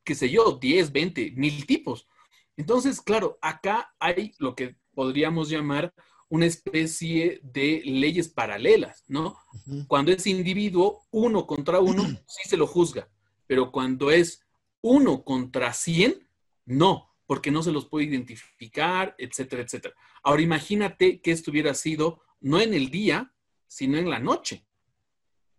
[0.05, 2.07] qué sé yo, 10, 20, mil tipos.
[2.57, 5.93] Entonces, claro, acá hay lo que podríamos llamar
[6.29, 9.37] una especie de leyes paralelas, ¿no?
[9.87, 13.09] Cuando es individuo, uno contra uno, sí se lo juzga,
[13.47, 14.45] pero cuando es
[14.81, 16.29] uno contra cien,
[16.65, 19.95] no, porque no se los puede identificar, etcétera, etcétera.
[20.23, 23.33] Ahora imagínate que esto hubiera sido no en el día,
[23.67, 24.67] sino en la noche.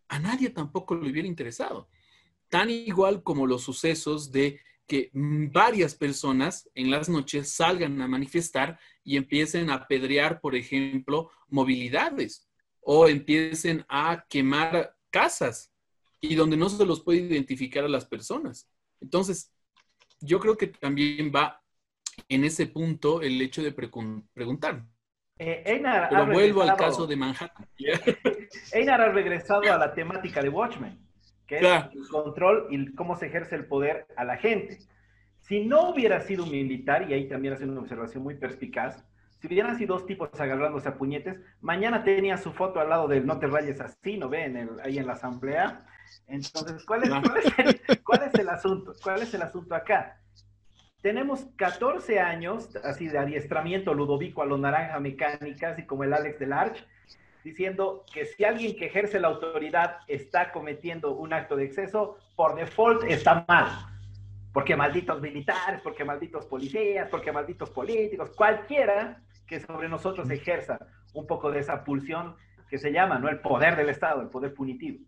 [0.08, 1.90] A nadie tampoco le hubiera interesado.
[2.50, 8.80] Tan igual como los sucesos de que varias personas en las noches salgan a manifestar
[9.04, 12.48] y empiecen a apedrear, por ejemplo, movilidades
[12.82, 15.74] o empiecen a quemar casas
[16.22, 18.70] y donde no se los puede identificar a las personas.
[19.02, 19.52] Entonces,
[20.26, 21.62] yo creo que también va
[22.30, 24.84] en ese punto el hecho de preguntar.
[25.38, 27.68] Eh, Einar Pero vuelvo al caso de Manhattan.
[28.72, 30.98] Einar ha regresado a la temática de Watchmen,
[31.46, 34.80] que es el control y cómo se ejerce el poder a la gente.
[35.42, 39.06] Si no hubiera sido un militar, y ahí también hace una observación muy perspicaz,
[39.40, 43.26] si hubieran sido dos tipos agarrándose a puñetes, mañana tenía su foto al lado del
[43.26, 44.70] no te rayes así, ¿no ve?
[44.84, 45.86] ahí en la asamblea.
[46.28, 47.10] Entonces, ¿cuál es,
[48.04, 48.94] ¿cuál es el asunto?
[49.02, 50.20] ¿Cuál es el asunto acá?
[51.02, 56.40] Tenemos 14 años así de adiestramiento ludovico a los naranja mecánica, así como el Alex
[56.40, 56.84] del Arch,
[57.44, 62.56] diciendo que si alguien que ejerce la autoridad está cometiendo un acto de exceso, por
[62.56, 63.68] default está mal.
[64.52, 70.80] Porque malditos militares, porque malditos policías, porque malditos políticos, cualquiera que sobre nosotros ejerza
[71.14, 72.36] un poco de esa pulsión
[72.68, 73.30] que se llama, ¿no?
[73.30, 75.06] El poder del Estado, el poder punitivo.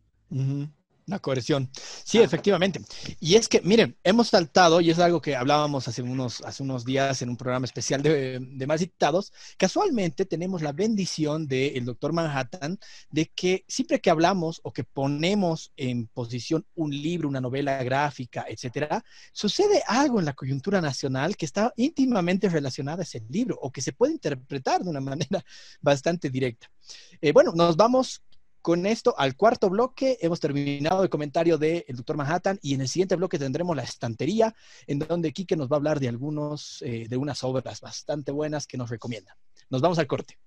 [1.08, 1.72] Una coerción.
[2.03, 2.82] Sí, efectivamente.
[3.22, 6.84] Y es que, miren, hemos saltado, y es algo que hablábamos hace unos, hace unos
[6.84, 12.12] días en un programa especial de, de más citados, casualmente tenemos la bendición del doctor
[12.12, 12.78] Manhattan
[13.10, 18.45] de que siempre que hablamos o que ponemos en posición un libro, una novela gráfica,
[18.45, 19.01] etcétera,
[19.32, 23.82] sucede algo en la coyuntura nacional que está íntimamente relacionada a ese libro o que
[23.82, 25.41] se puede interpretar de una manera
[25.80, 26.70] bastante directa.
[27.22, 28.24] Eh, bueno, nos vamos
[28.68, 32.89] con esto, al cuarto bloque, hemos terminado el comentario del doctor Manhattan y en el
[32.89, 34.53] siguiente bloque tendremos la estantería,
[34.88, 38.68] en donde Quique nos va a hablar de algunos, eh, de unas obras bastante buenas
[38.68, 39.38] que nos recomienda.
[39.70, 40.38] Nos vamos al corte.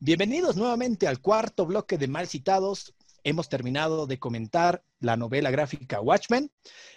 [0.00, 2.92] Bienvenidos nuevamente al cuarto bloque de Mal Citados
[3.24, 6.50] hemos terminado de comentar la novela gráfica Watchmen.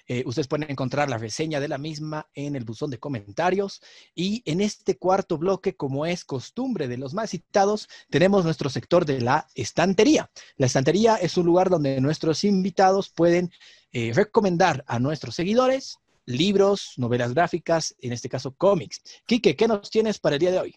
[0.07, 3.82] Eh, ustedes pueden encontrar la reseña de la misma en el buzón de comentarios.
[4.13, 9.05] Y en este cuarto bloque, como es costumbre de los más citados, tenemos nuestro sector
[9.05, 10.30] de la estantería.
[10.57, 13.51] La estantería es un lugar donde nuestros invitados pueden
[13.91, 19.01] eh, recomendar a nuestros seguidores libros, novelas gráficas, en este caso cómics.
[19.26, 20.76] Quique, ¿qué nos tienes para el día de hoy?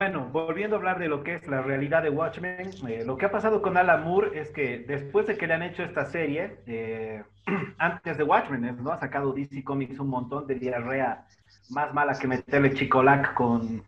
[0.00, 3.26] Bueno, volviendo a hablar de lo que es la realidad de Watchmen, eh, lo que
[3.26, 6.56] ha pasado con Alan Moore es que después de que le han hecho esta serie,
[6.66, 7.22] eh,
[7.78, 8.90] antes de Watchmen, ¿no?
[8.90, 11.24] Ha sacado DC Comics un montón de diarrea
[11.70, 13.84] más mala que meterle chicolac con,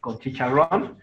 [0.00, 0.96] con chicharrón.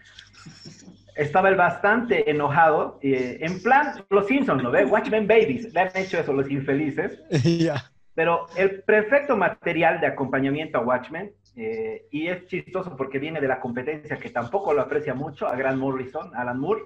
[1.14, 4.84] Estaba él bastante enojado, eh, en plan, los Simpsons, ¿no ve?
[4.84, 7.22] Watchmen Babies, le han hecho eso los infelices.
[8.16, 11.30] Pero el perfecto material de acompañamiento a Watchmen
[11.60, 15.56] eh, y es chistoso porque viene de la competencia que tampoco lo aprecia mucho a
[15.56, 16.82] Grant Morrison, Alan Moore.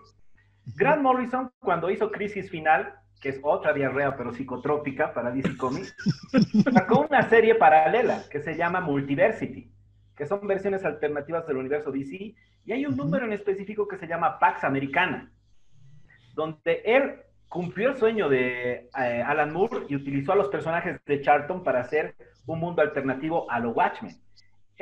[0.64, 5.94] Grant Morrison, cuando hizo Crisis Final, que es otra diarrea pero psicotrópica para DC Comics,
[6.72, 9.70] sacó una serie paralela que se llama Multiversity,
[10.16, 14.06] que son versiones alternativas del universo DC, y hay un número en específico que se
[14.06, 15.30] llama Pax Americana,
[16.32, 17.16] donde él
[17.46, 21.80] cumplió el sueño de eh, Alan Moore y utilizó a los personajes de Charlton para
[21.80, 22.14] hacer
[22.46, 24.22] un mundo alternativo a lo Watchmen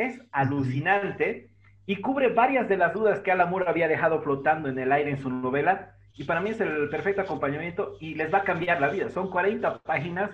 [0.04, 1.50] es alucinante
[1.86, 5.10] y cubre varias de las dudas que Alan Moore había dejado flotando en el aire
[5.10, 5.96] en su novela.
[6.14, 9.08] Y para mí es el perfecto acompañamiento y les va a cambiar la vida.
[9.10, 10.30] Son 40 páginas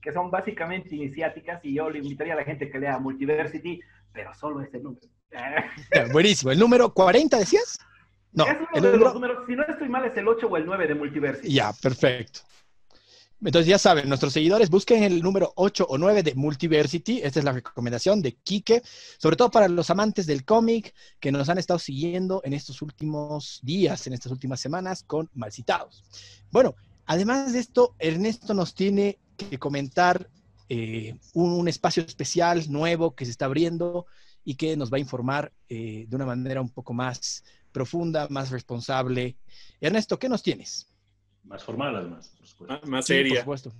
[0.00, 3.80] que son básicamente iniciáticas y yo le invitaría a la gente que lea Multiversity,
[4.12, 5.06] pero solo ese número.
[6.12, 6.52] Buenísimo.
[6.52, 7.78] ¿El número 40 decías?
[8.32, 8.46] No.
[8.46, 10.86] Es uno de los números, si no estoy mal, es el 8 o el 9
[10.86, 11.52] de Multiversity.
[11.52, 12.40] Ya, perfecto.
[13.40, 17.20] Entonces ya saben, nuestros seguidores busquen el número 8 o 9 de Multiversity.
[17.22, 18.82] Esta es la recomendación de Kike,
[19.16, 23.60] sobre todo para los amantes del cómic que nos han estado siguiendo en estos últimos
[23.62, 26.02] días, en estas últimas semanas con Malcitados.
[26.50, 26.74] Bueno,
[27.06, 30.28] además de esto, Ernesto nos tiene que comentar
[30.68, 34.06] eh, un, espacio especial nuevo que se está abriendo
[34.44, 38.50] y que nos va a informar eh, de una manera un poco más profunda, más
[38.50, 39.36] responsable.
[39.80, 40.88] Ernesto, ¿qué nos tienes?
[41.48, 42.86] Más formal además, por supuesto.
[42.86, 43.30] más seria.
[43.30, 43.72] por supuesto.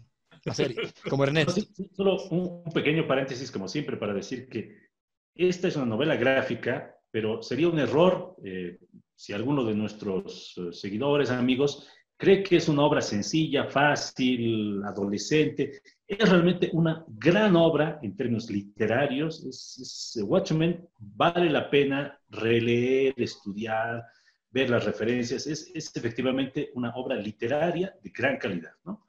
[0.44, 1.60] Más seria, como Ernesto.
[1.94, 4.88] Solo un pequeño paréntesis, como siempre, para decir que
[5.34, 8.78] esta es una novela gráfica, pero sería un error eh,
[9.14, 15.80] si alguno de nuestros eh, seguidores, amigos, cree que es una obra sencilla, fácil, adolescente.
[16.06, 19.44] Es realmente una gran obra en términos literarios.
[19.44, 24.04] es, Watchmen vale la pena releer, estudiar,
[24.50, 29.06] ver las referencias, es, es, efectivamente una obra literaria de gran calidad, ¿no?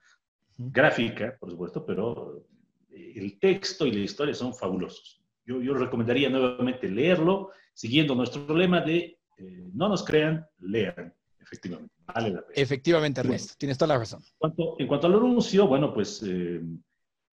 [0.57, 2.45] Gráfica, por supuesto, pero
[2.89, 5.21] eh, el texto y la historia son fabulosos.
[5.45, 11.13] Yo, yo recomendaría nuevamente leerlo, siguiendo nuestro lema de eh, no nos crean, lean.
[11.39, 12.53] Efectivamente, vale la pena.
[12.61, 14.21] Efectivamente, Ernesto, tienes toda la razón.
[14.21, 16.61] En cuanto, en cuanto al anuncio, bueno, pues eh,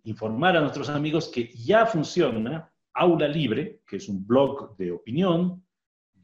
[0.03, 5.64] informar a nuestros amigos que ya funciona Aula Libre, que es un blog de opinión,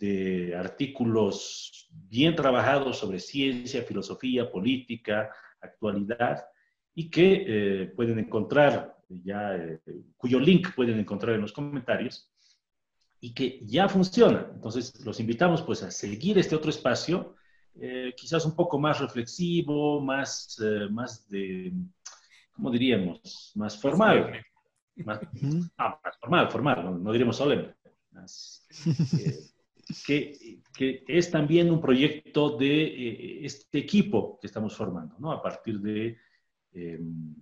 [0.01, 5.29] de artículos bien trabajados sobre ciencia, filosofía, política,
[5.61, 6.43] actualidad,
[6.95, 9.79] y que eh, pueden encontrar ya, eh,
[10.17, 12.31] cuyo link pueden encontrar en los comentarios
[13.19, 14.49] y que ya funciona.
[14.53, 17.35] Entonces, los invitamos pues a seguir este otro espacio,
[17.79, 20.57] eh, quizás un poco más reflexivo, más,
[20.89, 21.71] más de,
[22.53, 23.51] ¿cómo diríamos?
[23.55, 24.43] Más formal.
[24.95, 25.19] Más,
[25.77, 27.75] ah, más formal, formal, no, no diremos solemne.
[28.11, 28.67] Más,
[30.05, 35.31] que, que, es también un proyecto de este equipo que estamos formando, ¿no?
[35.31, 36.17] A partir de
[36.73, 37.35] Em,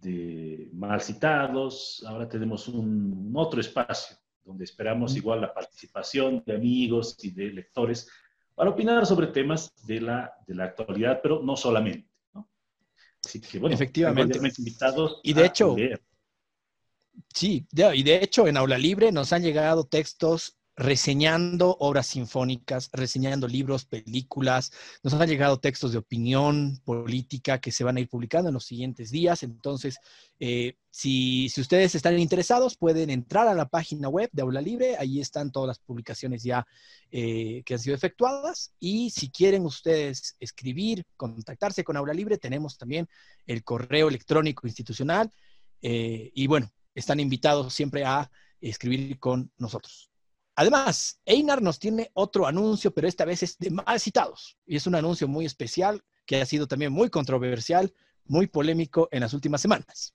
[0.00, 2.04] de mal citados.
[2.06, 8.08] Ahora tenemos un, otro espacio donde esperamos igual la participación de amigos y de lectores
[8.54, 12.08] para opinar sobre temas de la, de la actualidad, pero no solamente.
[12.34, 12.48] ¿no?
[13.24, 14.38] Así que, bueno, efectivamente.
[14.38, 15.76] Invitados y de hecho,
[17.32, 23.46] sí, y de hecho en Aula Libre nos han llegado textos reseñando obras sinfónicas, reseñando
[23.46, 24.72] libros, películas.
[25.02, 28.64] Nos han llegado textos de opinión política que se van a ir publicando en los
[28.64, 29.42] siguientes días.
[29.42, 29.98] Entonces,
[30.38, 34.96] eh, si, ustedes están interesados, pueden entrar a la página web de Aula Libre.
[34.98, 36.66] Ahí están todas las publicaciones ya
[37.10, 38.72] eh, que han sido efectuadas.
[38.80, 43.06] Y si quieren ustedes escribir, contactarse con Aula Libre, tenemos también
[43.46, 45.30] el correo electrónico institucional.
[45.82, 48.30] Eh, y bueno, están invitados siempre a
[48.62, 50.09] escribir con nosotros.
[50.60, 54.58] Además, Einar nos tiene otro anuncio, pero esta vez es de más citados.
[54.66, 57.94] Y es un anuncio muy especial que ha sido también muy controversial,
[58.26, 60.14] muy polémico en las últimas semanas.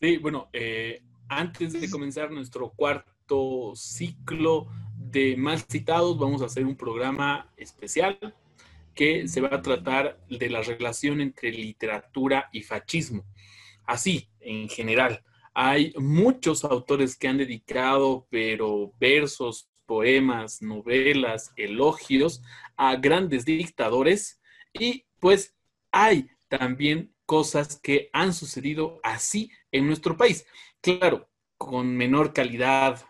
[0.00, 6.66] Sí, bueno, eh, antes de comenzar nuestro cuarto ciclo de más citados, vamos a hacer
[6.66, 8.18] un programa especial
[8.92, 13.24] que se va a tratar de la relación entre literatura y fascismo.
[13.86, 15.22] Así, en general.
[15.54, 22.42] Hay muchos autores que han dedicado, pero versos, poemas, novelas, elogios
[22.76, 24.40] a grandes dictadores
[24.72, 25.54] y pues
[25.92, 30.44] hay también cosas que han sucedido así en nuestro país.
[30.80, 33.04] Claro, con menor calidad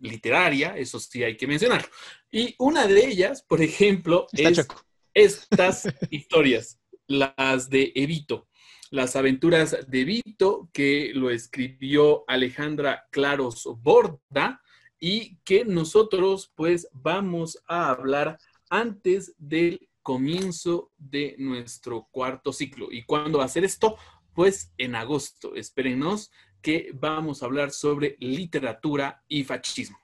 [0.00, 1.88] literaria, eso sí hay que mencionar.
[2.30, 4.66] Y una de ellas, por ejemplo, es
[5.14, 8.48] estas historias, las de Evito.
[8.94, 14.62] Las aventuras de Vito, que lo escribió Alejandra Claros Borda
[15.00, 18.38] y que nosotros pues vamos a hablar
[18.70, 22.92] antes del comienzo de nuestro cuarto ciclo.
[22.92, 23.96] ¿Y cuándo va a ser esto?
[24.32, 25.56] Pues en agosto.
[25.56, 26.30] Espérenos
[26.62, 30.03] que vamos a hablar sobre literatura y fascismo.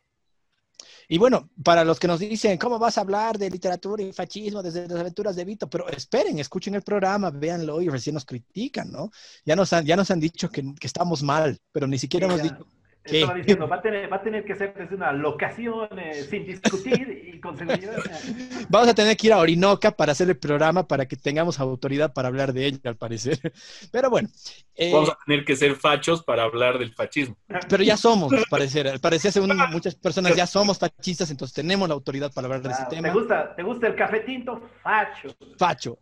[1.08, 4.62] Y bueno, para los que nos dicen, ¿cómo vas a hablar de literatura y fascismo
[4.62, 5.68] desde las aventuras de Vito?
[5.68, 9.10] Pero esperen, escuchen el programa, véanlo y recién nos critican, ¿no?
[9.44, 12.42] Ya nos han, ya nos han dicho que, que estamos mal, pero ni siquiera hemos
[12.42, 12.66] dicho
[13.04, 16.44] estaba diciendo, va a, tener, va a tener que ser desde una locación eh, sin
[16.44, 17.96] discutir y con seguridad.
[18.68, 22.12] Vamos a tener que ir a Orinoca para hacer el programa para que tengamos autoridad
[22.12, 23.38] para hablar de ella, al parecer.
[23.92, 24.28] Pero bueno.
[24.74, 27.36] Eh, Vamos a tener que ser fachos para hablar del fascismo.
[27.68, 28.88] Pero ya somos, al parecer.
[28.88, 32.70] Al parecer, según muchas personas, ya somos fascistas, entonces tenemos la autoridad para hablar de
[32.70, 33.08] ese tema.
[33.08, 34.60] ¿Te gusta, ¿Te gusta el café tinto?
[34.82, 35.28] Facho.
[35.58, 35.98] Facho.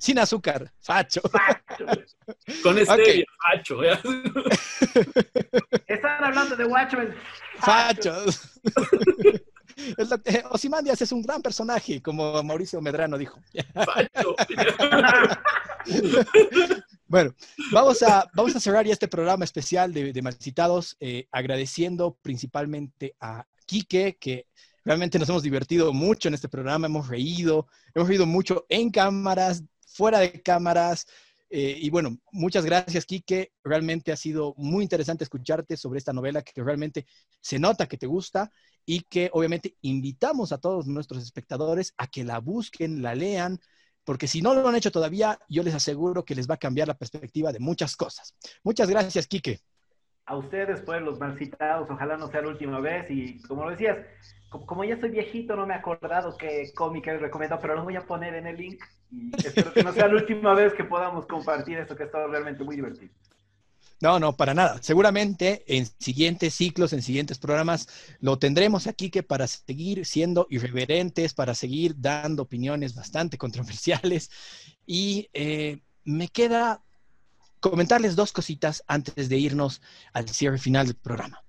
[0.00, 0.70] sin azúcar.
[0.80, 1.20] Facho.
[1.22, 1.86] Facho.
[2.62, 3.80] Con este facho.
[5.52, 5.60] ¿Eh?
[5.86, 7.14] Están hablando de Watchmen.
[7.58, 8.60] Fachos.
[10.50, 13.38] Osimandias es un gran personaje, como Mauricio Medrano dijo.
[17.06, 17.34] bueno,
[17.72, 23.14] vamos a, vamos a cerrar ya este programa especial de, de Malcitados, eh, agradeciendo principalmente
[23.20, 24.46] a Quique, que
[24.84, 29.62] realmente nos hemos divertido mucho en este programa, hemos reído, hemos reído mucho en cámaras,
[29.86, 31.06] fuera de cámaras,
[31.54, 33.52] eh, y bueno, muchas gracias, Quique.
[33.62, 37.04] Realmente ha sido muy interesante escucharte sobre esta novela que realmente
[37.42, 38.50] se nota que te gusta
[38.86, 43.60] y que obviamente invitamos a todos nuestros espectadores a que la busquen, la lean,
[44.02, 46.88] porque si no lo han hecho todavía, yo les aseguro que les va a cambiar
[46.88, 48.34] la perspectiva de muchas cosas.
[48.64, 49.60] Muchas gracias, Quique.
[50.32, 53.70] A ustedes, pues, los mal citados, ojalá no sea la última vez y como lo
[53.70, 53.98] decías,
[54.48, 57.96] como, ya soy viejito, no me he acordado qué cómic les recomiendo, pero lo voy
[57.96, 61.26] a poner en el link y espero que no sea la última vez que podamos
[61.26, 63.12] compartir esto que ha estado realmente muy divertido.
[64.00, 64.78] No, no, para nada.
[64.80, 71.34] Seguramente en siguientes ciclos, en siguientes programas, lo tendremos aquí que para seguir siendo irreverentes,
[71.34, 74.30] para seguir dando opiniones bastante controversiales.
[74.86, 76.80] Y eh, me queda
[77.62, 79.80] comentarles dos cositas antes de irnos
[80.12, 81.44] al cierre final del programa.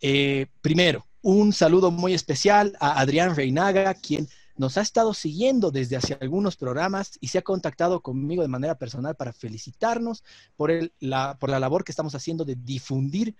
[0.00, 5.96] Eh, primero, un saludo muy especial a Adrián Reinaga, quien nos ha estado siguiendo desde
[5.96, 10.22] hace algunos programas y se ha contactado conmigo de manera personal para felicitarnos
[10.54, 10.70] por,
[11.00, 13.34] la, por la labor que estamos haciendo de difundir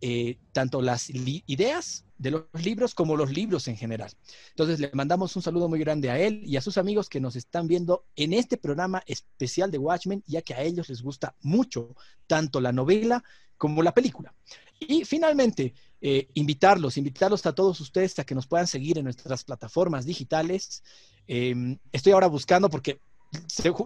[0.00, 4.10] eh, tanto las ideas de los libros como los libros en general.
[4.50, 7.36] Entonces le mandamos un saludo muy grande a él y a sus amigos que nos
[7.36, 11.94] están viendo en este programa especial de Watchmen, ya que a ellos les gusta mucho
[12.26, 13.22] tanto la novela
[13.56, 14.34] como la película.
[14.80, 19.42] Y finalmente, eh, invitarlos, invitarlos a todos ustedes a que nos puedan seguir en nuestras
[19.42, 20.84] plataformas digitales.
[21.26, 23.00] Em, estoy ahora buscando porque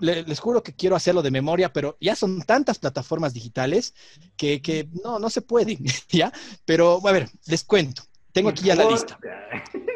[0.00, 3.94] les juro que quiero hacerlo de memoria, pero ya son tantas plataformas digitales
[4.36, 5.78] que, no, no se pueden,
[6.10, 6.32] ¿ya?
[6.64, 8.02] Pero, a ver, les cuento.
[8.32, 9.18] Tengo aquí ya la lista.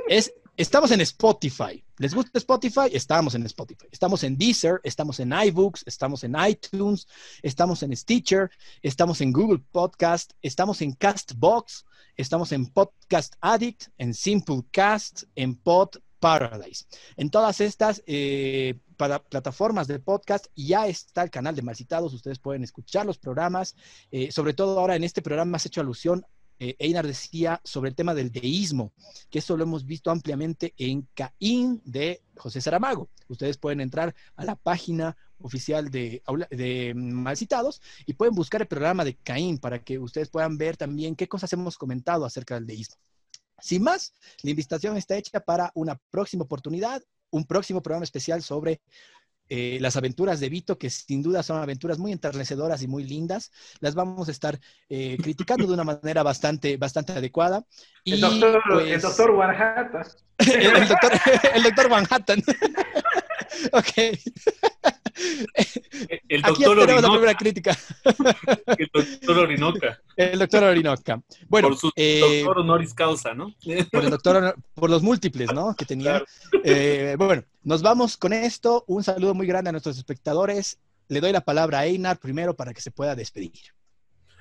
[0.08, 1.82] Es, estamos en Spotify.
[1.98, 2.90] ¿Les gusta Spotify?
[2.92, 3.86] Estamos en Spotify.
[3.90, 7.06] Estamos en Deezer, estamos en iBooks, estamos en iTunes,
[7.42, 8.50] estamos en Stitcher,
[8.82, 11.86] estamos en Google Podcast, estamos en Castbox,
[12.16, 16.84] estamos en Podcast Addict, en Simplecast, en Pod Paradise.
[17.16, 22.14] En todas estas eh, plataformas de podcast ya está el canal de Malcitados.
[22.14, 23.76] Ustedes pueden escuchar los programas.
[24.10, 26.24] Eh, sobre todo ahora en este programa has hecho alusión
[26.58, 28.92] eh, Einar decía sobre el tema del deísmo,
[29.28, 33.10] que eso lo hemos visto ampliamente en Caín de José Saramago.
[33.28, 39.04] Ustedes pueden entrar a la página oficial de, de Malcitados y pueden buscar el programa
[39.04, 42.96] de Caín para que ustedes puedan ver también qué cosas hemos comentado acerca del deísmo.
[43.58, 48.80] Sin más, la invitación está hecha para una próxima oportunidad, un próximo programa especial sobre
[49.48, 53.52] eh, las aventuras de Vito, que sin duda son aventuras muy enternecedoras y muy lindas.
[53.80, 54.58] Las vamos a estar
[54.88, 57.64] eh, criticando de una manera bastante, bastante adecuada.
[58.02, 60.06] Y, el, doctor, el doctor Manhattan.
[60.38, 61.12] el, doctor,
[61.54, 62.42] el doctor Manhattan.
[63.72, 64.18] ok.
[66.28, 67.78] El doctor Aquí la primera crítica.
[68.78, 70.00] El doctor Orinoca.
[70.16, 71.22] El doctor Orinoca.
[71.48, 73.54] Bueno, por su eh, doctor honoris causa, ¿no?
[73.90, 75.74] Por el doctor, por los múltiples, ¿no?
[75.74, 76.22] Que tenía.
[76.64, 78.84] Eh, bueno, nos vamos con esto.
[78.86, 80.78] Un saludo muy grande a nuestros espectadores.
[81.08, 83.74] Le doy la palabra a Einar primero para que se pueda despedir.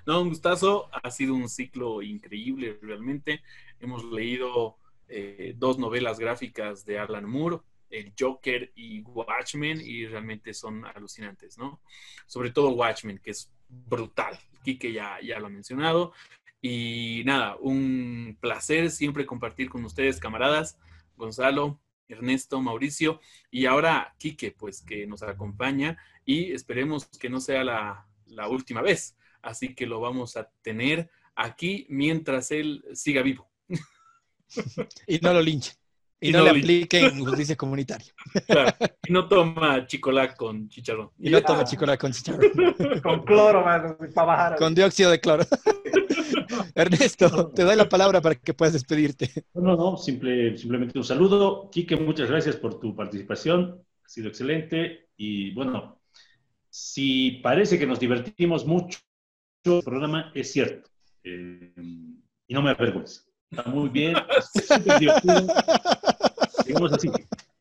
[0.06, 0.90] No, un gustazo.
[0.92, 3.42] Ha sido un ciclo increíble, realmente.
[3.80, 7.60] Hemos leído eh, dos novelas gráficas de Alan Moore
[8.00, 11.82] el Joker y Watchmen y realmente son alucinantes, ¿no?
[12.26, 14.38] Sobre todo Watchmen, que es brutal.
[14.64, 16.14] Kike ya, ya lo ha mencionado.
[16.62, 20.80] Y nada, un placer siempre compartir con ustedes, camaradas,
[21.16, 23.20] Gonzalo, Ernesto, Mauricio
[23.52, 28.82] y ahora Quique, pues que nos acompaña y esperemos que no sea la, la última
[28.82, 29.16] vez.
[29.42, 33.50] Así que lo vamos a tener aquí mientras él siga vivo.
[35.08, 35.76] y no lo linchen.
[36.20, 38.14] Y, no, le apliquen justicia comunitaria.
[38.48, 38.76] Claro.
[39.08, 41.12] Y no toma chicolá con chicharrón.
[41.20, 42.52] Y no toma chicolá con chicharrón.
[43.04, 44.56] Con cloro, para bajar.
[44.58, 45.46] Con dióxido de cloro.
[46.76, 49.32] Ernesto, te doy la palabra para que puedas despedirte.
[49.54, 51.70] No, no, simple, simplemente un saludo.
[51.70, 53.82] Quique, muchas gracias por tu participación.
[54.04, 55.10] Ha sido excelente.
[55.18, 56.02] Y bueno,
[56.70, 59.00] si parece que nos divertimos mucho,
[59.64, 60.90] el programa es cierto.
[61.24, 61.74] Eh,
[62.48, 63.25] y no me avergüenza.
[63.52, 64.16] Está muy bien.
[66.92, 67.10] Así.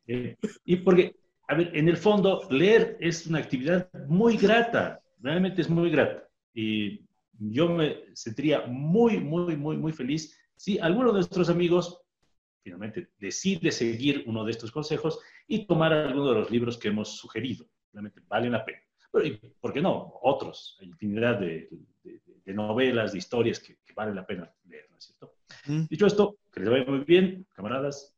[0.07, 0.35] Eh,
[0.65, 1.15] y porque,
[1.47, 5.01] a ver, en el fondo, leer es una actividad muy grata.
[5.19, 6.27] Realmente es muy grata.
[6.53, 7.01] Y
[7.37, 12.01] yo me sentiría muy, muy, muy, muy feliz si alguno de nuestros amigos
[12.61, 17.17] finalmente decide seguir uno de estos consejos y tomar alguno de los libros que hemos
[17.17, 17.67] sugerido.
[17.91, 18.79] Realmente valen la pena.
[19.11, 20.19] Pero, ¿por qué no?
[20.23, 21.69] Otros, hay infinidad de,
[22.47, 25.34] novelas, de historias que, que, vale la pena leer, ¿no es cierto?
[25.65, 25.83] Mm.
[25.89, 28.13] Dicho esto, que les vaya muy bien, camaradas.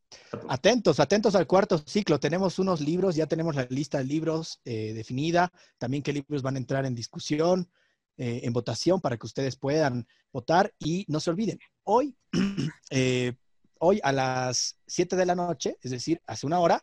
[0.48, 2.20] Atentos, atentos al cuarto ciclo.
[2.20, 6.56] Tenemos unos libros, ya tenemos la lista de libros eh, definida, también qué libros van
[6.56, 7.70] a entrar en discusión,
[8.18, 10.74] eh, en votación, para que ustedes puedan votar.
[10.80, 12.16] Y no se olviden, hoy,
[12.90, 13.34] eh,
[13.80, 16.82] hoy a las 7 de la noche, es decir, hace una hora,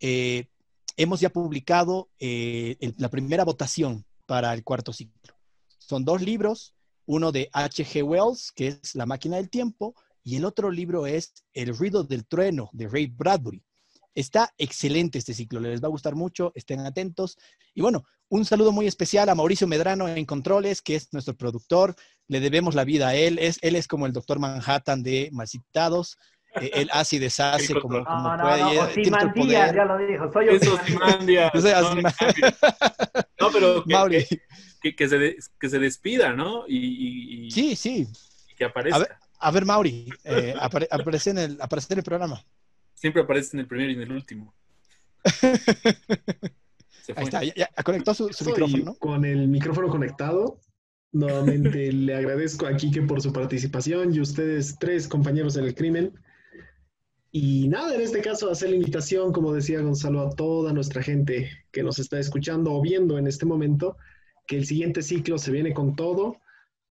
[0.00, 5.34] hemos ya publicado la primera votación para el cuarto ciclo.
[5.78, 6.74] Son dos libros,
[7.06, 8.02] uno de H.G.
[8.02, 12.26] Wells, que es La máquina del tiempo, y el otro libro es El ruido del
[12.26, 13.62] trueno, de Ray Bradbury.
[14.14, 17.38] Está excelente este ciclo, les va a gustar mucho, estén atentos.
[17.74, 21.94] Y bueno, un saludo muy especial a Mauricio Medrano en Controles, que es nuestro productor.
[22.28, 23.38] Le debemos la vida a él.
[23.38, 26.18] Es, él es como el doctor Manhattan de Malcitados.
[26.60, 28.74] Eh, él hace y deshace como, como no, puede.
[28.74, 30.32] No, Ozymandias, ya lo dijo.
[30.32, 31.52] Soy Ozymandias.
[33.40, 34.42] no, pero que, que,
[34.82, 36.64] se, que se despida, ¿no?
[36.68, 38.06] Y, y, sí, sí.
[38.50, 39.18] Y que aparezca.
[39.42, 42.44] A ver, Mauri, eh, aparece, en el, aparece en el programa.
[42.94, 44.54] Siempre aparece en el primero y en el último.
[47.16, 48.94] Ahí está, ya, conectó su, micrófono.
[48.94, 50.60] Con el micrófono conectado,
[51.10, 56.14] nuevamente le agradezco a Kike por su participación y ustedes tres compañeros en el crimen.
[57.32, 61.50] Y nada, en este caso hacer la invitación, como decía Gonzalo, a toda nuestra gente
[61.72, 63.96] que nos está escuchando o viendo en este momento,
[64.52, 66.36] que el siguiente ciclo se viene con todo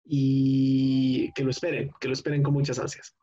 [0.02, 3.14] y que lo esperen, que lo esperen con muchas ansias.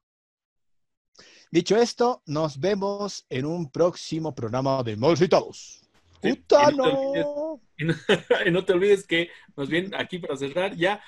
[1.49, 5.81] Dicho esto, nos vemos en un próximo programa de Malcitados.
[6.21, 7.55] Sí, ¡Utano!
[7.79, 7.95] Y no,
[8.45, 11.01] y no te olvides que, más bien, aquí para cerrar, ya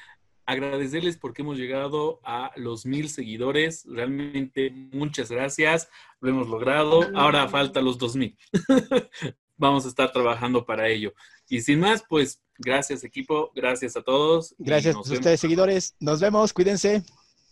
[0.48, 3.86] agradecerles porque hemos llegado a los mil seguidores.
[3.88, 5.88] Realmente, muchas gracias.
[6.20, 7.12] Lo hemos logrado.
[7.14, 8.36] Ahora falta los dos mil.
[9.60, 11.14] Vamos a estar trabajando para ello.
[11.50, 14.56] Y sin más, pues, gracias equipo, gracias a todos.
[14.58, 15.40] Gracias a ustedes, vemos.
[15.42, 15.96] seguidores.
[16.00, 16.54] Nos vemos.
[16.54, 17.04] Cuídense.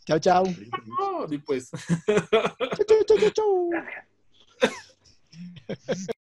[0.05, 0.43] Chao, chao.
[1.29, 1.69] Y pues.
[2.07, 3.69] Chau, chau, chau, chau.